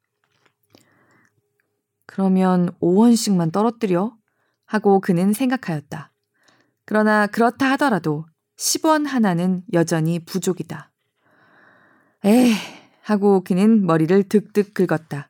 그러면 2.06 2.70
5원씩만 2.82 3.52
떨어뜨려? 3.52 4.16
하고 4.66 5.00
그는 5.00 5.34
생각하였다. 5.34 6.12
그러나 6.86 7.28
그렇다 7.28 7.72
하더라도 7.72 8.26
10원 8.58 9.08
하나는 9.08 9.64
여전히 9.74 10.20
부족이다. 10.20 10.92
에 12.26 12.52
하고 13.02 13.42
그는 13.44 13.86
머리를 13.86 14.24
득득 14.24 14.74
긁었다. 14.74 15.30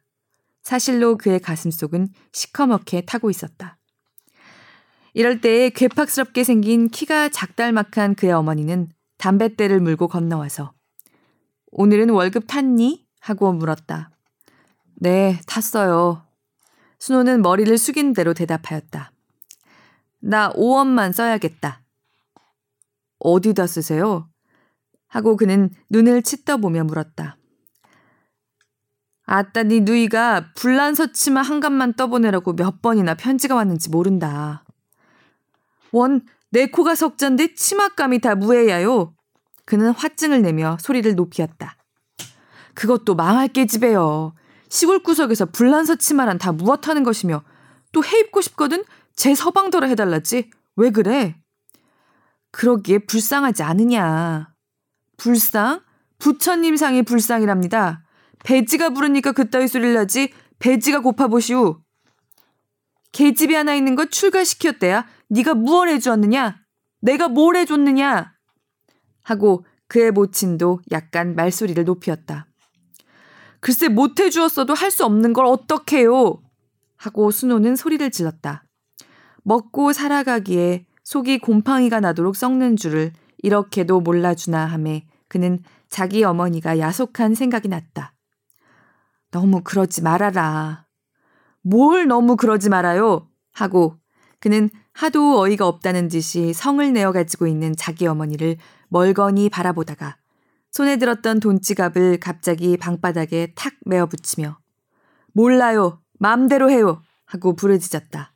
사실로 0.64 1.18
그의 1.18 1.40
가슴 1.40 1.70
속은 1.70 2.10
시커멓게 2.32 3.02
타고 3.02 3.30
있었다. 3.30 3.78
이럴 5.14 5.42
때에 5.42 5.70
괴팍스럽게 5.70 6.44
생긴 6.44 6.90
키가 6.90 7.30
작달막한 7.30 8.16
그의 8.16 8.32
어머니는 8.34 8.90
담뱃대를 9.18 9.80
물고 9.80 10.07
건너와서 10.07 10.74
오늘은 11.72 12.09
월급 12.09 12.45
탔니? 12.47 13.05
하고 13.20 13.51
물었다. 13.51 14.11
네, 14.95 15.39
탔어요. 15.47 16.26
순호는 16.99 17.41
머리를 17.41 17.78
숙인 17.78 18.13
대로 18.13 18.34
대답하였다. 18.34 19.11
나 20.20 20.51
5원만 20.53 21.13
써야겠다. 21.13 21.84
어디다 23.20 23.68
쓰세요? 23.68 24.30
하고 25.07 25.36
그는 25.36 25.70
눈을 25.89 26.22
치떠보며 26.22 26.84
물었다. 26.86 27.38
아따 29.26 29.63
니 29.63 29.82
누이가 29.82 30.53
불란서 30.55 31.11
치마 31.11 31.41
한 31.41 31.59
갑만 31.59 31.93
떠보내라고 31.93 32.55
몇 32.55 32.82
번이나 32.82 33.15
편지가 33.15 33.55
왔는지 33.55 33.89
모른다. 33.89 34.63
원, 35.91 36.26
내 36.52 36.68
코가 36.68 36.95
석잔데 36.95 37.56
치맛감이 37.56 38.20
다 38.20 38.36
무해야요. 38.36 39.14
그는 39.66 39.91
화증을 39.91 40.41
내며 40.41 40.78
소리를 40.80 41.14
높이었다. 41.16 41.78
그것도 42.74 43.16
망할 43.16 43.48
깨집애요. 43.48 44.34
시골 44.70 45.04
구석에서 45.04 45.48
불란서 45.48 45.95
치마란 45.95 46.38
다 46.38 46.52
무엇하는 46.52 47.04
것이며 47.04 47.43
또 47.91 48.02
해 48.02 48.20
입고 48.20 48.41
싶거든 48.41 48.84
제 49.16 49.34
서방더러 49.34 49.88
해달라지. 49.88 50.52
왜 50.76 50.91
그래? 50.91 51.36
그러기에 52.52 53.00
불쌍하지 53.00 53.64
않으냐. 53.64 54.54
불상? 55.18 55.82
부처님 56.20 56.78
상이 56.78 57.02
불상이랍니다. 57.04 58.04
배지가 58.43 58.91
부르니까 58.91 59.32
그따위 59.32 59.68
소리를 59.68 59.98
하지 59.98 60.32
배지가 60.60 61.00
고파보시오. 61.02 61.82
계집이 63.12 63.54
하나 63.54 63.74
있는 63.74 63.95
거 63.95 64.06
출가시켰대야. 64.06 65.08
네가 65.30 65.56
무얼 65.56 65.90
해주었느냐? 65.90 66.58
내가 67.02 67.28
뭘 67.28 67.56
해줬느냐? 67.56 68.34
하고 69.24 69.66
그의 69.88 70.12
모친도 70.12 70.82
약간 70.92 71.36
말소리를 71.36 71.84
높였다. 71.84 72.48
글쎄 73.60 73.88
못 73.90 74.20
해 74.20 74.30
주었어도 74.30 74.74
할 74.74 74.92
수 74.92 75.06
없는 75.06 75.34
걸 75.34 75.46
어떡해요? 75.46 76.42
하고 76.96 77.32
순호는 77.32 77.76
소리를 77.76 78.10
질렀다. 78.10 78.64
먹고 79.44 79.94
살아가기에 79.94 80.86
속이 81.04 81.40
곰팡이가 81.40 82.00
나도록 82.00 82.36
썩는 82.36 82.76
줄을 82.76 83.14
이렇게도 83.40 84.02
몰라주나 84.02 84.66
함에 84.66 85.06
그는 85.28 85.60
자기 85.90 86.24
어머니가 86.24 86.80
야속한 86.80 87.36
생각이 87.36 87.68
났다. 87.68 88.14
너무 89.32 89.62
그러지 89.64 90.02
말아라. 90.02 90.86
뭘 91.62 92.08
너무 92.08 92.36
그러지 92.36 92.70
말아요. 92.70 93.30
하고 93.54 93.98
그는 94.40 94.70
하도 94.94 95.40
어이가 95.40 95.68
없다는 95.68 96.08
듯이 96.08 96.54
성을 96.54 96.94
내어 96.94 97.12
가지고 97.12 97.48
있는 97.48 97.76
자기 97.76 98.08
어머니를 98.08 98.58
멀거니 98.90 99.50
바라보다가 99.50 100.18
손에 100.72 100.98
들었던 100.98 101.40
돈지갑을 101.40 102.20
갑자기 102.20 102.78
방바닥에 102.78 103.54
탁 103.56 103.74
메어 103.86 104.06
붙이며 104.06 104.60
몰라요. 105.34 106.02
맘대로 106.20 106.70
해요. 106.70 107.02
하고 107.26 107.56
부르짖었다. 107.56 108.34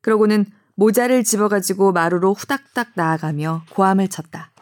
그러고는 0.00 0.46
모자를 0.74 1.24
집어가지고 1.24 1.92
마루로 1.92 2.34
후닥닥 2.34 2.92
나아가며 2.94 3.64
고함을 3.70 4.08
쳤다. 4.08 4.52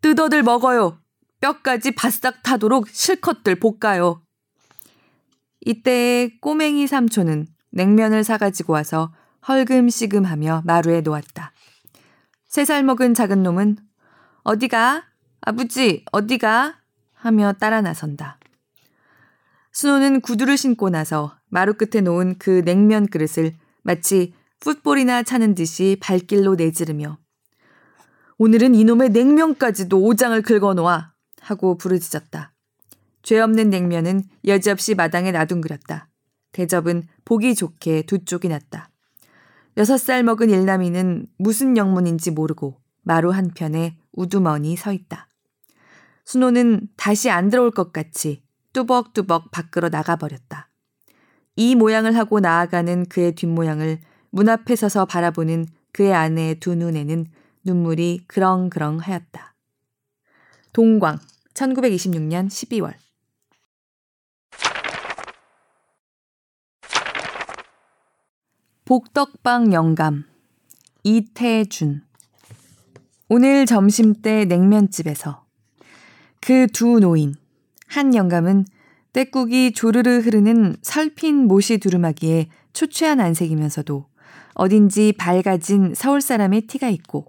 뜯어들 0.00 0.42
먹어요. 0.42 0.98
뼈까지 1.40 1.92
바싹 1.92 2.42
타도록 2.42 2.88
실컷들 2.88 3.60
볶아요. 3.60 4.22
이때 5.60 6.30
꼬맹이 6.40 6.86
삼촌은 6.86 7.46
냉면을 7.70 8.24
사가지고 8.24 8.72
와서 8.72 9.12
헐금시금하며 9.46 10.62
마루에 10.64 11.00
놓았다. 11.00 11.52
세 12.48 12.64
살 12.64 12.82
먹은 12.82 13.14
작은 13.14 13.42
놈은 13.42 13.78
어디가? 14.42 15.04
아버지, 15.40 16.04
어디가? 16.12 16.78
하며 17.14 17.52
따라 17.52 17.80
나선다. 17.80 18.38
순호는 19.72 20.20
구두를 20.20 20.56
신고 20.56 20.90
나서 20.90 21.36
마루 21.48 21.74
끝에 21.74 22.00
놓은 22.02 22.38
그 22.38 22.62
냉면 22.64 23.06
그릇을 23.06 23.54
마치 23.82 24.34
풋볼이나 24.60 25.22
차는 25.22 25.54
듯이 25.54 25.96
발길로 26.00 26.56
내지르며 26.56 27.18
오늘은 28.38 28.74
이놈의 28.74 29.10
냉면까지도 29.10 30.02
오장을 30.02 30.40
긁어놓아 30.42 31.12
하고 31.40 31.78
부르짖었다. 31.78 32.52
죄 33.22 33.38
없는 33.38 33.70
냉면은 33.70 34.22
여지없이 34.46 34.94
마당에 34.94 35.30
놔둔그렸다. 35.30 36.08
대접은 36.52 37.04
보기 37.24 37.54
좋게 37.54 38.02
두 38.02 38.24
쪽이 38.24 38.48
났다. 38.48 38.89
여섯 39.76 39.96
살 39.98 40.22
먹은 40.22 40.50
일남이는 40.50 41.26
무슨 41.38 41.76
영문인지 41.76 42.32
모르고 42.32 42.80
마루 43.02 43.30
한편에 43.30 43.96
우두머니 44.12 44.76
서 44.76 44.92
있다. 44.92 45.28
순호는 46.24 46.88
다시 46.96 47.30
안 47.30 47.48
들어올 47.48 47.70
것 47.70 47.92
같이 47.92 48.42
뚜벅뚜벅 48.72 49.50
밖으로 49.50 49.88
나가버렸다. 49.88 50.68
이 51.56 51.74
모양을 51.74 52.16
하고 52.16 52.40
나아가는 52.40 53.06
그의 53.06 53.34
뒷모양을 53.34 54.00
문 54.30 54.48
앞에 54.48 54.76
서서 54.76 55.06
바라보는 55.06 55.66
그의 55.92 56.14
아내의 56.14 56.60
두 56.60 56.74
눈에는 56.74 57.26
눈물이 57.64 58.24
그렁그렁 58.26 58.98
하였다. 58.98 59.54
동광, 60.72 61.18
1926년 61.54 62.46
12월. 62.46 62.94
복덕방 68.90 69.72
영감, 69.72 70.24
이태준. 71.04 72.02
오늘 73.28 73.64
점심때 73.64 74.46
냉면집에서 74.46 75.44
그 76.40 76.66
두 76.72 76.98
노인, 76.98 77.36
한 77.86 78.16
영감은 78.16 78.64
떼국이 79.12 79.74
조르르 79.74 80.18
흐르는 80.18 80.74
설핀 80.82 81.46
모시 81.46 81.78
두루마기에 81.78 82.48
초췌한 82.72 83.20
안색이면서도 83.20 84.06
어딘지 84.54 85.14
밝아진 85.16 85.94
서울 85.94 86.20
사람의 86.20 86.62
티가 86.62 86.88
있고 86.88 87.26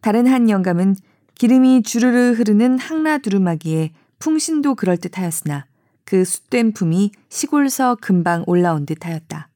다른 0.00 0.26
한 0.26 0.50
영감은 0.50 0.96
기름이 1.36 1.84
주르르 1.84 2.32
흐르는 2.32 2.80
항라 2.80 3.18
두루마기에 3.18 3.92
풍신도 4.18 4.74
그럴듯하였으나 4.74 5.66
그 6.04 6.24
숫된 6.24 6.72
품이 6.72 7.12
시골서 7.28 7.98
금방 8.00 8.42
올라온 8.48 8.84
듯하였다. 8.84 9.48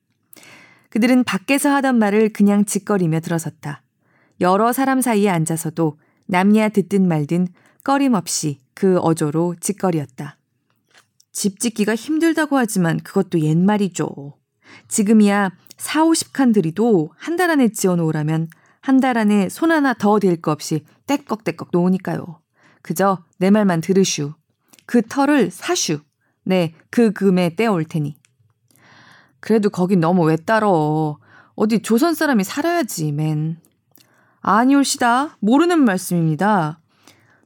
그들은 0.93 1.25
밖에서 1.25 1.71
하던 1.77 1.99
말을 1.99 2.35
그냥 2.35 2.67
짓거리며 2.67 3.21
들어섰다. 3.21 3.83
여러 4.43 4.75
사람 4.75 5.01
사이에 5.01 5.31
앉아서도 5.31 5.99
남야 6.27 6.69
듣든 6.69 7.09
말든 7.09 7.49
꺼림없이 7.83 8.59
그 8.75 8.99
어조로 8.99 9.55
짓거리였다. 9.59 10.37
집 11.33 11.61
짓기가 11.61 11.95
힘들다고 11.95 12.59
하지만 12.59 12.99
그것도 13.01 13.41
옛말이죠. 13.41 14.35
지금이야 14.89 15.53
4, 15.79 16.05
50칸 16.05 16.53
들이도 16.53 17.11
한 17.17 17.37
달 17.39 17.49
안에 17.51 17.69
지어 17.71 17.97
놓으라면 17.97 18.49
한 18.83 19.01
달 19.01 19.17
안에 19.17 19.49
손 19.49 19.71
하나 19.71 19.95
더 19.95 20.19
댈 20.19 20.43
거 20.43 20.53
없이 20.53 20.85
떼꺽떼꺽 21.07 21.71
놓으니까요. 21.73 22.43
그저 22.83 23.25
내 23.39 23.49
말만 23.51 23.81
들으슈. 23.81 24.35
그 24.85 25.01
털을 25.01 25.51
사슈. 25.51 26.01
네, 26.45 26.75
그 26.91 27.13
금에 27.13 27.55
떼올 27.55 27.87
테니. 27.87 28.17
그래도 29.43 29.71
거긴 29.71 29.99
너무 29.99 30.23
왜 30.25 30.37
따러. 30.37 31.19
어디 31.57 31.83
조선 31.83 32.15
사람이 32.15 32.45
살아야지, 32.45 33.11
맨. 33.11 33.59
아니올시다. 34.41 35.37
모르는 35.41 35.81
말씀입니다. 35.85 36.79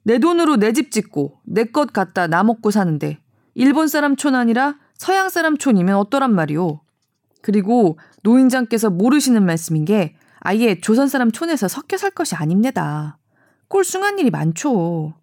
내 0.05 0.19
돈으로 0.19 0.57
내 0.57 0.73
집 0.73 0.91
짓고 0.91 1.41
내 1.45 1.65
것 1.65 1.93
갖다 1.95 2.27
나 2.27 2.45
먹고 2.45 2.71
사는데 2.71 3.19
일본 3.55 3.89
사람 3.89 4.15
촌 4.15 4.35
아니라 4.35 4.77
서양 4.95 5.31
사람 5.31 5.57
촌이면 5.57 5.97
어떠란 5.97 6.35
말이오. 6.35 6.81
그리고 7.41 7.99
노인장께서 8.23 8.91
모르시는 8.91 9.45
말씀인 9.45 9.87
게 9.87 10.15
아예 10.41 10.79
조선 10.81 11.09
사람 11.09 11.33
촌에서 11.33 11.67
섞여 11.67 11.97
살 11.97 12.11
것이 12.11 12.35
아닙니다. 12.35 13.17
꼴숭한 13.69 14.19
일이 14.19 14.31
많죠. 14.31 15.15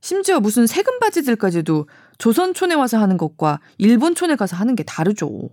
심지어 0.00 0.40
무슨 0.40 0.66
세금 0.66 0.98
바지들까지도 0.98 1.86
조선 2.18 2.54
촌에 2.54 2.74
와서 2.74 2.98
하는 2.98 3.18
것과 3.18 3.60
일본 3.76 4.14
촌에 4.14 4.34
가서 4.36 4.56
하는 4.56 4.74
게 4.74 4.82
다르죠. 4.82 5.50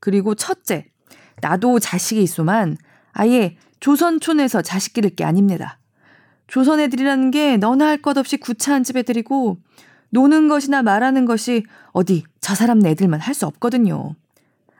그리고 0.00 0.34
첫째, 0.34 0.86
나도 1.40 1.78
자식이 1.78 2.22
있소만 2.22 2.76
아예 3.12 3.56
조선 3.80 4.20
촌에서 4.20 4.62
자식 4.62 4.92
기를 4.94 5.10
게 5.10 5.24
아닙니다. 5.24 5.78
조선 6.46 6.80
애들이라는 6.80 7.30
게 7.30 7.56
너나 7.56 7.86
할 7.88 8.02
것 8.02 8.16
없이 8.18 8.36
구차한 8.36 8.84
집 8.84 8.96
애들이고 8.96 9.58
노는 10.10 10.48
것이나 10.48 10.82
말하는 10.82 11.24
것이 11.26 11.64
어디 11.92 12.24
저 12.40 12.54
사람 12.54 12.84
애들만 12.86 13.20
할 13.20 13.34
수 13.34 13.46
없거든요. 13.46 14.14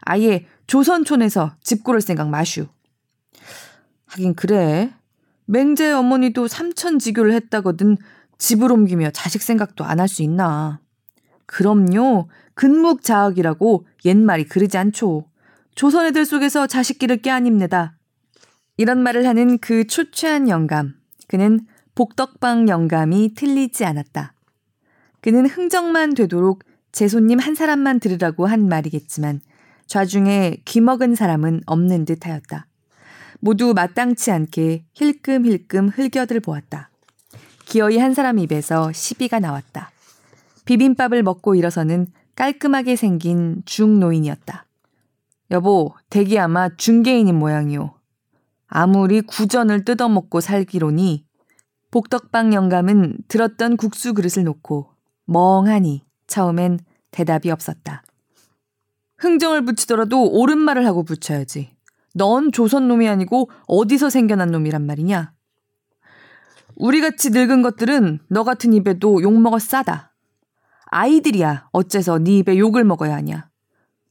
아예 0.02 0.46
조선촌에서 0.66 1.56
집 1.62 1.82
고를 1.82 2.00
생각 2.00 2.28
마슈. 2.28 2.68
하긴 4.06 4.34
그래. 4.34 4.92
맹자의 5.46 5.92
어머니도 5.94 6.48
삼천지교를 6.48 7.32
했다거든 7.32 7.96
집을 8.38 8.72
옮기며 8.72 9.10
자식 9.10 9.42
생각도 9.42 9.84
안 9.84 10.00
할 10.00 10.08
수 10.08 10.22
있나. 10.22 10.80
그럼요. 11.46 12.28
근묵자학이라고 12.56 13.86
옛말이 14.04 14.44
그러지 14.44 14.76
않죠. 14.76 15.26
조선 15.74 16.06
애들 16.06 16.24
속에서 16.24 16.66
자식 16.66 16.98
기를 16.98 17.18
게 17.18 17.30
아닙니다. 17.30 17.96
이런 18.76 19.02
말을 19.02 19.26
하는 19.26 19.58
그 19.58 19.86
초췌한 19.86 20.48
영감. 20.48 20.94
그는 21.28 21.60
복덕방 21.94 22.68
영감이 22.68 23.34
틀리지 23.34 23.84
않았다. 23.84 24.34
그는 25.20 25.46
흥정만 25.46 26.14
되도록 26.14 26.64
제 26.92 27.08
손님 27.08 27.38
한 27.38 27.54
사람만 27.54 28.00
들으라고 28.00 28.46
한 28.46 28.68
말이겠지만 28.68 29.40
좌중에 29.86 30.58
귀먹은 30.64 31.14
사람은 31.14 31.60
없는 31.66 32.04
듯 32.04 32.26
하였다. 32.26 32.66
모두 33.40 33.74
마땅치 33.74 34.30
않게 34.30 34.84
힐끔힐끔 34.94 35.88
흘겨들 35.88 36.40
보았다. 36.40 36.90
기어이 37.66 37.98
한 37.98 38.14
사람 38.14 38.38
입에서 38.38 38.92
시비가 38.92 39.40
나왔다. 39.40 39.90
비빔밥을 40.64 41.22
먹고 41.22 41.54
일어서는 41.54 42.06
깔끔하게 42.36 42.96
생긴 42.96 43.62
중노인이었다. 43.64 44.66
여보, 45.50 45.94
댁이 46.10 46.38
아마 46.38 46.68
중개인인 46.76 47.34
모양이오. 47.34 47.94
아무리 48.66 49.22
구전을 49.22 49.84
뜯어먹고 49.84 50.40
살기로니 50.40 51.24
복덕방 51.90 52.52
영감은 52.52 53.18
들었던 53.28 53.76
국수 53.76 54.12
그릇을 54.12 54.44
놓고 54.44 54.90
멍하니 55.24 56.04
처음엔 56.26 56.80
대답이 57.10 57.50
없었다. 57.50 58.02
흥정을 59.18 59.64
붙이더라도 59.64 60.30
옳은 60.30 60.58
말을 60.58 60.84
하고 60.84 61.04
붙여야지. 61.04 61.74
넌 62.14 62.52
조선 62.52 62.86
놈이 62.88 63.08
아니고 63.08 63.50
어디서 63.66 64.10
생겨난 64.10 64.50
놈이란 64.50 64.84
말이냐? 64.84 65.32
우리같이 66.74 67.30
늙은 67.30 67.62
것들은 67.62 68.18
너 68.28 68.44
같은 68.44 68.74
입에도 68.74 69.22
욕먹어 69.22 69.58
싸다. 69.58 70.15
아이들이야 70.96 71.68
어째서 71.72 72.18
네 72.20 72.38
입에 72.38 72.56
욕을 72.56 72.82
먹어야 72.82 73.16
하냐? 73.16 73.50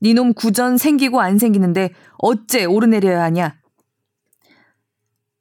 네놈 0.01 0.35
구전 0.35 0.77
생기고 0.77 1.19
안 1.19 1.39
생기는데 1.39 1.89
어째 2.19 2.65
오르내려야 2.65 3.23
하냐? 3.23 3.59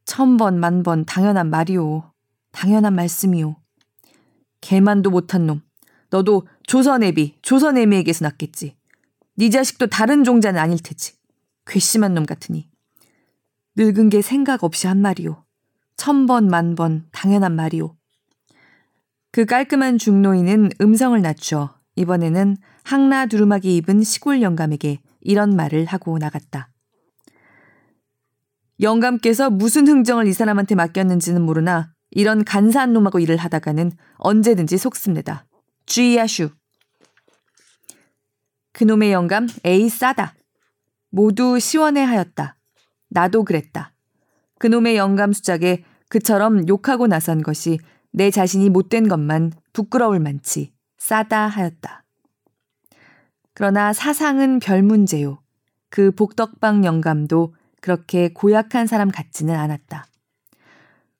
천번 0.06 0.58
만번 0.58 1.04
당연한 1.04 1.50
말이오. 1.50 2.10
당연한 2.52 2.94
말씀이오. 2.94 3.56
개만도 4.62 5.10
못한 5.10 5.46
놈. 5.46 5.60
너도 6.08 6.46
조선애비, 6.66 7.40
조선애미에게서 7.42 8.24
났겠지. 8.24 8.76
네 9.36 9.50
자식도 9.50 9.88
다른 9.88 10.24
종자는 10.24 10.58
아닐 10.58 10.78
테지. 10.82 11.12
괘씸한 11.66 12.14
놈 12.14 12.24
같으니. 12.24 12.70
늙은 13.76 14.08
게 14.08 14.22
생각 14.22 14.64
없이 14.64 14.86
한 14.86 15.02
말이오. 15.02 15.44
천번 15.96 16.48
만번 16.48 17.06
당연한 17.12 17.54
말이오. 17.54 17.94
그 19.34 19.46
깔끔한 19.46 19.98
중노인은 19.98 20.70
음성을 20.80 21.20
낮춰 21.20 21.74
이번에는 21.96 22.56
항라 22.84 23.26
두루마기 23.26 23.74
입은 23.78 24.04
시골 24.04 24.42
영감에게 24.42 25.00
이런 25.22 25.56
말을 25.56 25.86
하고 25.86 26.16
나갔다. 26.18 26.70
영감께서 28.80 29.50
무슨 29.50 29.88
흥정을 29.88 30.28
이 30.28 30.32
사람한테 30.32 30.76
맡겼는지는 30.76 31.42
모르나 31.42 31.92
이런 32.12 32.44
간사한 32.44 32.92
놈하고 32.92 33.18
일을 33.18 33.36
하다가는 33.36 33.90
언제든지 34.18 34.78
속습니다. 34.78 35.46
주의하슈. 35.86 36.50
그놈의 38.70 39.10
영감 39.10 39.48
에이 39.64 39.88
싸다. 39.88 40.36
모두 41.10 41.58
시원해 41.58 42.04
하였다. 42.04 42.56
나도 43.10 43.42
그랬다. 43.42 43.94
그놈의 44.60 44.96
영감 44.96 45.32
수작에 45.32 45.82
그처럼 46.08 46.68
욕하고 46.68 47.08
나선 47.08 47.42
것이 47.42 47.80
내 48.16 48.30
자신이 48.30 48.70
못된 48.70 49.08
것만 49.08 49.52
부끄러울 49.72 50.20
만치 50.20 50.72
싸다 50.98 51.48
하였다. 51.48 52.04
그러나 53.54 53.92
사상은 53.92 54.60
별 54.60 54.84
문제요. 54.84 55.42
그 55.90 56.12
복덕방 56.12 56.84
영감도 56.84 57.56
그렇게 57.80 58.32
고약한 58.32 58.86
사람 58.86 59.10
같지는 59.10 59.56
않았다. 59.56 60.06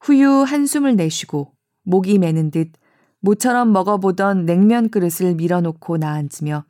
후유 0.00 0.44
한숨을 0.44 0.94
내쉬고 0.94 1.52
목이 1.82 2.18
매는 2.18 2.52
듯 2.52 2.70
모처럼 3.18 3.72
먹어보던 3.72 4.44
냉면 4.46 4.88
그릇을 4.88 5.34
밀어놓고 5.34 5.96
나앉으며 5.96 6.64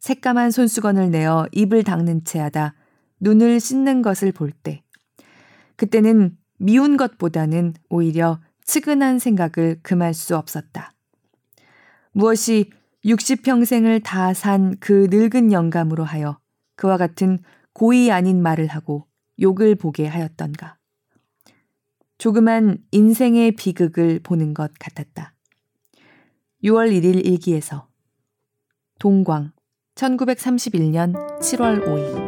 새까만 0.00 0.50
손수건을 0.50 1.10
내어 1.10 1.46
입을 1.52 1.84
닦는 1.84 2.24
채 2.24 2.40
하다 2.40 2.74
눈을 3.20 3.60
씻는 3.60 4.02
것을 4.02 4.32
볼 4.32 4.50
때, 4.50 4.82
그때는 5.76 6.36
미운 6.58 6.96
것보다는 6.96 7.74
오히려 7.88 8.40
측은한 8.68 9.18
생각을 9.18 9.80
금할 9.82 10.12
수 10.12 10.36
없었다. 10.36 10.92
무엇이 12.12 12.70
60평생을 13.04 14.02
다 14.04 14.30
산 14.32 14.76
그 14.78 15.08
늙은 15.10 15.52
영감으로 15.52 16.04
하여 16.04 16.38
그와 16.76 16.98
같은 16.98 17.38
고의 17.72 18.12
아닌 18.12 18.42
말을 18.42 18.66
하고 18.66 19.06
욕을 19.40 19.74
보게 19.74 20.06
하였던가. 20.06 20.76
조그만 22.18 22.76
인생의 22.90 23.52
비극을 23.52 24.20
보는 24.22 24.52
것 24.52 24.70
같았다. 24.78 25.32
6월 26.62 26.90
1일 26.92 27.24
일기에서 27.24 27.88
동광 28.98 29.52
1931년 29.94 31.14
7월 31.40 31.82
5일 31.86 32.27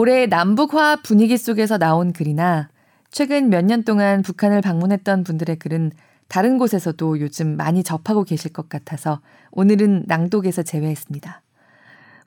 올해 0.00 0.26
남북화 0.26 1.02
분위기 1.02 1.36
속에서 1.36 1.76
나온 1.76 2.12
글이나 2.12 2.68
최근 3.10 3.50
몇 3.50 3.64
년 3.64 3.82
동안 3.82 4.22
북한을 4.22 4.60
방문했던 4.60 5.24
분들의 5.24 5.56
글은 5.58 5.90
다른 6.28 6.56
곳에서도 6.56 7.18
요즘 7.18 7.56
많이 7.56 7.82
접하고 7.82 8.22
계실 8.22 8.52
것 8.52 8.68
같아서 8.68 9.20
오늘은 9.50 10.04
낭독에서 10.06 10.62
제외했습니다. 10.62 11.42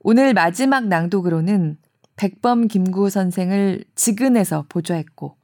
오늘 0.01 0.33
마지막 0.33 0.89
낭독으로는 0.89 1.77
백범 2.17 2.67
김구 2.67 3.09
선생을 3.09 3.85
지근에서 3.95 4.65
보좌했고 4.67 5.37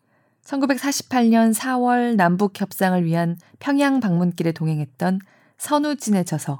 1948년 0.43 1.53
4월 1.55 2.17
남북 2.17 2.59
협상을 2.59 3.05
위한 3.05 3.37
평양 3.59 4.01
방문길에 4.01 4.51
동행했던 4.51 5.19
선우진의 5.59 6.25
저서 6.25 6.59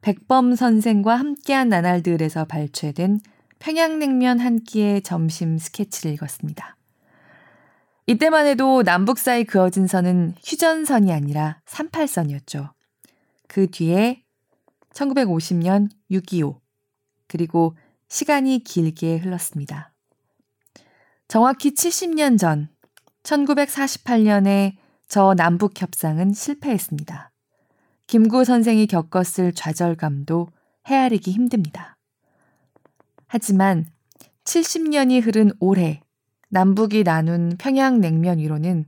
백범 0.00 0.54
선생과 0.54 1.16
함께한 1.16 1.68
나날들에서 1.68 2.46
발췌된 2.46 3.20
평양냉면 3.64 4.40
한 4.40 4.62
끼의 4.62 5.00
점심 5.00 5.56
스케치를 5.56 6.12
읽었습니다. 6.12 6.76
이때만 8.06 8.46
해도 8.46 8.82
남북 8.82 9.18
사이 9.18 9.44
그어진 9.44 9.86
선은 9.86 10.34
휴전선이 10.44 11.10
아니라 11.10 11.62
38선이었죠. 11.64 12.72
그 13.48 13.70
뒤에 13.70 14.22
1950년 14.92 15.88
6.25 16.10 16.60
그리고 17.26 17.74
시간이 18.08 18.64
길게 18.64 19.16
흘렀습니다. 19.16 19.94
정확히 21.26 21.70
70년 21.70 22.38
전 22.38 22.68
1948년에 23.22 24.76
저 25.08 25.32
남북 25.32 25.80
협상은 25.80 26.34
실패했습니다. 26.34 27.32
김구 28.08 28.44
선생이 28.44 28.86
겪었을 28.88 29.54
좌절감도 29.54 30.48
헤아리기 30.86 31.30
힘듭니다. 31.30 31.93
하지만 33.34 33.86
70년이 34.44 35.20
흐른 35.20 35.50
올해 35.58 36.00
남북이 36.50 37.02
나눈 37.02 37.56
평양냉면 37.58 38.38
위로는 38.38 38.84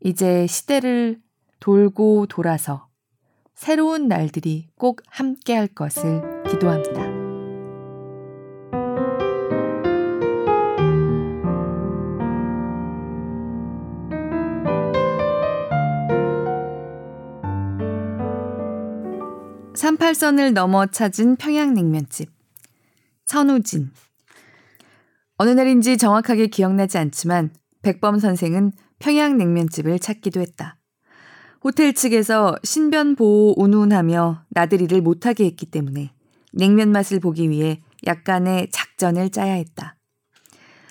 이제 0.00 0.46
시대를 0.46 1.20
돌고 1.60 2.24
돌아서 2.30 2.88
새로운 3.54 4.08
날들이 4.08 4.68
꼭 4.78 5.02
함께 5.08 5.54
할 5.54 5.66
것을 5.66 6.22
기도합니다. 6.48 7.02
삼팔선을 19.74 20.54
넘어 20.54 20.86
찾은 20.86 21.36
평양냉면집. 21.36 22.41
선우진. 23.32 23.90
어느 25.38 25.48
날인지 25.48 25.96
정확하게 25.96 26.48
기억나지 26.48 26.98
않지만 26.98 27.48
백범 27.80 28.18
선생은 28.18 28.72
평양냉면집을 28.98 29.98
찾기도 30.00 30.42
했다. 30.42 30.76
호텔 31.64 31.94
측에서 31.94 32.56
신변 32.62 33.16
보호 33.16 33.54
운운하며 33.56 34.44
나들이를 34.50 35.00
못하게 35.00 35.46
했기 35.46 35.64
때문에 35.64 36.12
냉면 36.52 36.92
맛을 36.92 37.20
보기 37.20 37.48
위해 37.48 37.80
약간의 38.06 38.68
작전을 38.70 39.30
짜야 39.30 39.54
했다. 39.54 39.96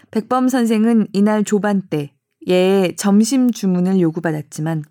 백범 0.09 0.49
선생은 0.49 1.09
이날 1.13 1.43
조반 1.43 1.83
때 1.91 2.11
얘의 2.47 2.95
점심 2.95 3.51
주문을 3.51 3.99
요구받았지만 3.99 4.83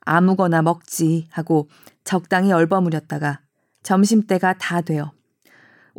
아무거나 0.00 0.62
먹지 0.62 1.28
하고 1.30 1.68
적당히 2.02 2.50
얼버무렸다가 2.50 3.42
점심때가 3.84 4.54
다 4.58 4.80
되어 4.80 5.12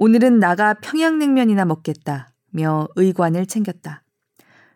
오늘은 0.04 0.40
나가 0.40 0.74
평양냉면이나 0.74 1.64
먹겠다며 1.64 2.88
의관을 2.96 3.46
챙겼다. 3.46 4.02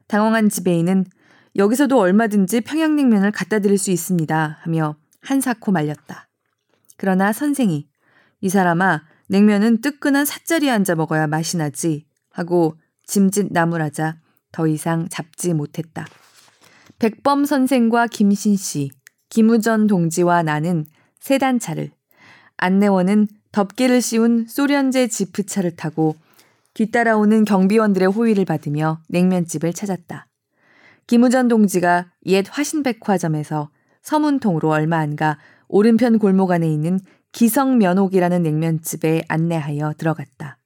당황한 0.05 0.49
지배인은 0.49 1.03
여기서도 1.55 1.97
얼마든지 1.97 2.61
평양냉면을 2.61 3.31
갖다 3.31 3.57
드릴 3.57 3.79
수 3.79 3.89
있습니다 3.89 4.59
하며 4.61 4.97
한사코 5.21 5.71
말렸다. 5.71 6.29
그러나 6.97 7.33
선생이 7.33 7.87
이 8.41 8.49
사람아 8.49 9.01
냉면은 9.27 9.81
뜨끈한 9.81 10.25
삿자리에 10.25 10.69
앉아 10.69 10.93
먹어야 10.93 11.25
맛이 11.25 11.57
나지 11.57 12.05
하고 12.29 12.77
짐짓 13.07 13.47
나무라자 13.51 14.19
더 14.51 14.67
이상 14.67 15.09
잡지 15.09 15.55
못했다. 15.55 16.05
백범 16.99 17.45
선생과 17.45 18.05
김신 18.11 18.55
씨, 18.55 18.91
김우전 19.29 19.87
동지와 19.87 20.43
나는 20.43 20.85
세단 21.19 21.57
차를, 21.57 21.89
안내원은 22.57 23.27
덮개를 23.55 24.01
씌운 24.01 24.47
소련제 24.49 25.07
지프차를 25.07 25.77
타고 25.77 26.17
뒤따라오는 26.73 27.45
경비원들의 27.45 28.09
호의를 28.09 28.43
받으며 28.43 28.99
냉면집을 29.07 29.71
찾았다. 29.71 30.27
김우전 31.07 31.47
동지가 31.47 32.11
옛 32.25 32.45
화신백화점에서 32.49 33.69
서문통으로 34.01 34.69
얼마 34.71 34.97
안 34.97 35.15
가 35.15 35.37
오른편 35.69 36.19
골목 36.19 36.51
안에 36.51 36.69
있는 36.69 36.99
기성면옥이라는 37.31 38.43
냉면집에 38.43 39.23
안내하여 39.29 39.93
들어갔다. 39.97 40.57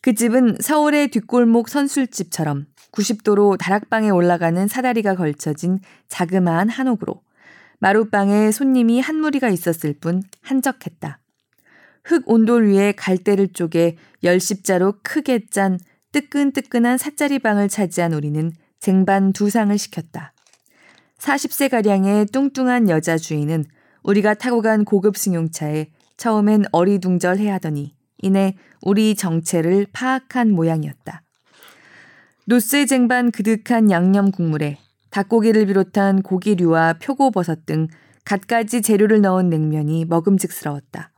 그 0.00 0.14
집은 0.14 0.58
서울의 0.60 1.08
뒷골목 1.08 1.68
선술집처럼 1.68 2.66
90도로 2.92 3.58
다락방에 3.58 4.10
올라가는 4.10 4.68
사다리가 4.68 5.16
걸쳐진 5.16 5.80
자그마한 6.06 6.68
한옥으로 6.68 7.22
마룻방에 7.80 8.52
손님이 8.52 9.00
한 9.00 9.16
무리가 9.16 9.48
있었을 9.48 9.94
뿐 10.00 10.22
한적했다. 10.42 11.18
흙 12.08 12.22
온돌 12.24 12.68
위에 12.70 12.92
갈대를 12.92 13.48
쪼개 13.48 13.96
열십자로 14.24 15.00
크게 15.02 15.46
짠 15.50 15.78
뜨끈뜨끈한 16.12 16.96
사짜리방을 16.96 17.68
차지한 17.68 18.14
우리는 18.14 18.50
쟁반 18.80 19.34
두 19.34 19.50
상을 19.50 19.76
시켰다. 19.76 20.32
40세가량의 21.18 22.32
뚱뚱한 22.32 22.88
여자 22.88 23.18
주인은 23.18 23.66
우리가 24.02 24.32
타고 24.32 24.62
간 24.62 24.86
고급 24.86 25.18
승용차에 25.18 25.90
처음엔 26.16 26.64
어리둥절해 26.72 27.46
하더니 27.50 27.94
이내 28.22 28.54
우리 28.80 29.14
정체를 29.14 29.86
파악한 29.92 30.50
모양이었다. 30.52 31.22
노쇠 32.46 32.86
쟁반 32.86 33.30
그득한 33.30 33.90
양념 33.90 34.30
국물에 34.30 34.78
닭고기를 35.10 35.66
비롯한 35.66 36.22
고기류와 36.22 36.94
표고버섯 37.02 37.66
등 37.66 37.88
갖가지 38.24 38.80
재료를 38.80 39.20
넣은 39.20 39.50
냉면이 39.50 40.06
먹음직스러웠다. 40.06 41.12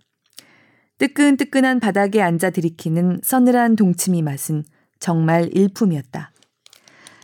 뜨끈뜨끈한 1.01 1.81
바닥에 1.81 2.21
앉아 2.21 2.51
들이키는 2.51 3.21
서늘한 3.23 3.75
동치미 3.75 4.21
맛은 4.21 4.65
정말 4.99 5.49
일품이었다. 5.57 6.31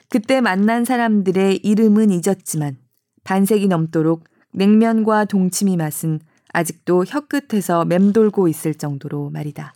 그때 0.08 0.40
만난 0.40 0.86
사람들의 0.86 1.58
이름은 1.58 2.10
잊었지만 2.10 2.78
반세기 3.24 3.68
넘도록 3.68 4.24
냉면과 4.52 5.26
동치미 5.26 5.76
맛은 5.76 6.20
아직도 6.54 7.04
혀끝에서 7.04 7.84
맴돌고 7.84 8.48
있을 8.48 8.74
정도로 8.74 9.28
말이다. 9.28 9.74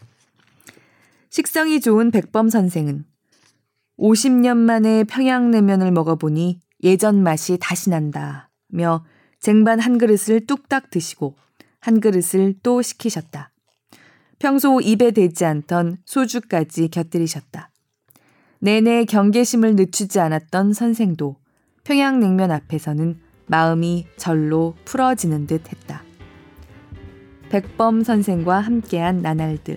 식성이 1.29 1.79
좋은 1.79 2.11
백범 2.11 2.49
선생은 2.49 3.05
50년 3.99 4.57
만에 4.57 5.05
평양냉면을 5.05 5.91
먹어보니 5.91 6.61
예전 6.85 7.23
맛이 7.23 7.59
다시 7.61 7.91
난다며 7.91 9.05
쟁반 9.41 9.79
한 9.79 9.99
그릇을 9.99 10.47
뚝딱 10.47 10.89
드시고 10.89 11.37
한 11.81 12.01
그릇을 12.01 12.55
또 12.63 12.81
시키셨다. 12.81 13.51
평소 14.41 14.81
입에 14.81 15.11
대지 15.11 15.45
않던 15.45 15.99
소주까지 16.07 16.89
곁들이셨다. 16.89 17.71
내내 18.59 19.05
경계심을 19.05 19.77
늦추지 19.77 20.19
않았던 20.19 20.73
선생도 20.73 21.37
평양냉면 21.85 22.51
앞에서는 22.51 23.21
마음이 23.47 24.07
절로 24.17 24.75
풀어지는 24.87 25.47
듯 25.47 25.71
했다. 25.71 26.03
백범 27.51 28.03
선생과 28.03 28.61
함께한 28.61 29.21
나날들. 29.21 29.77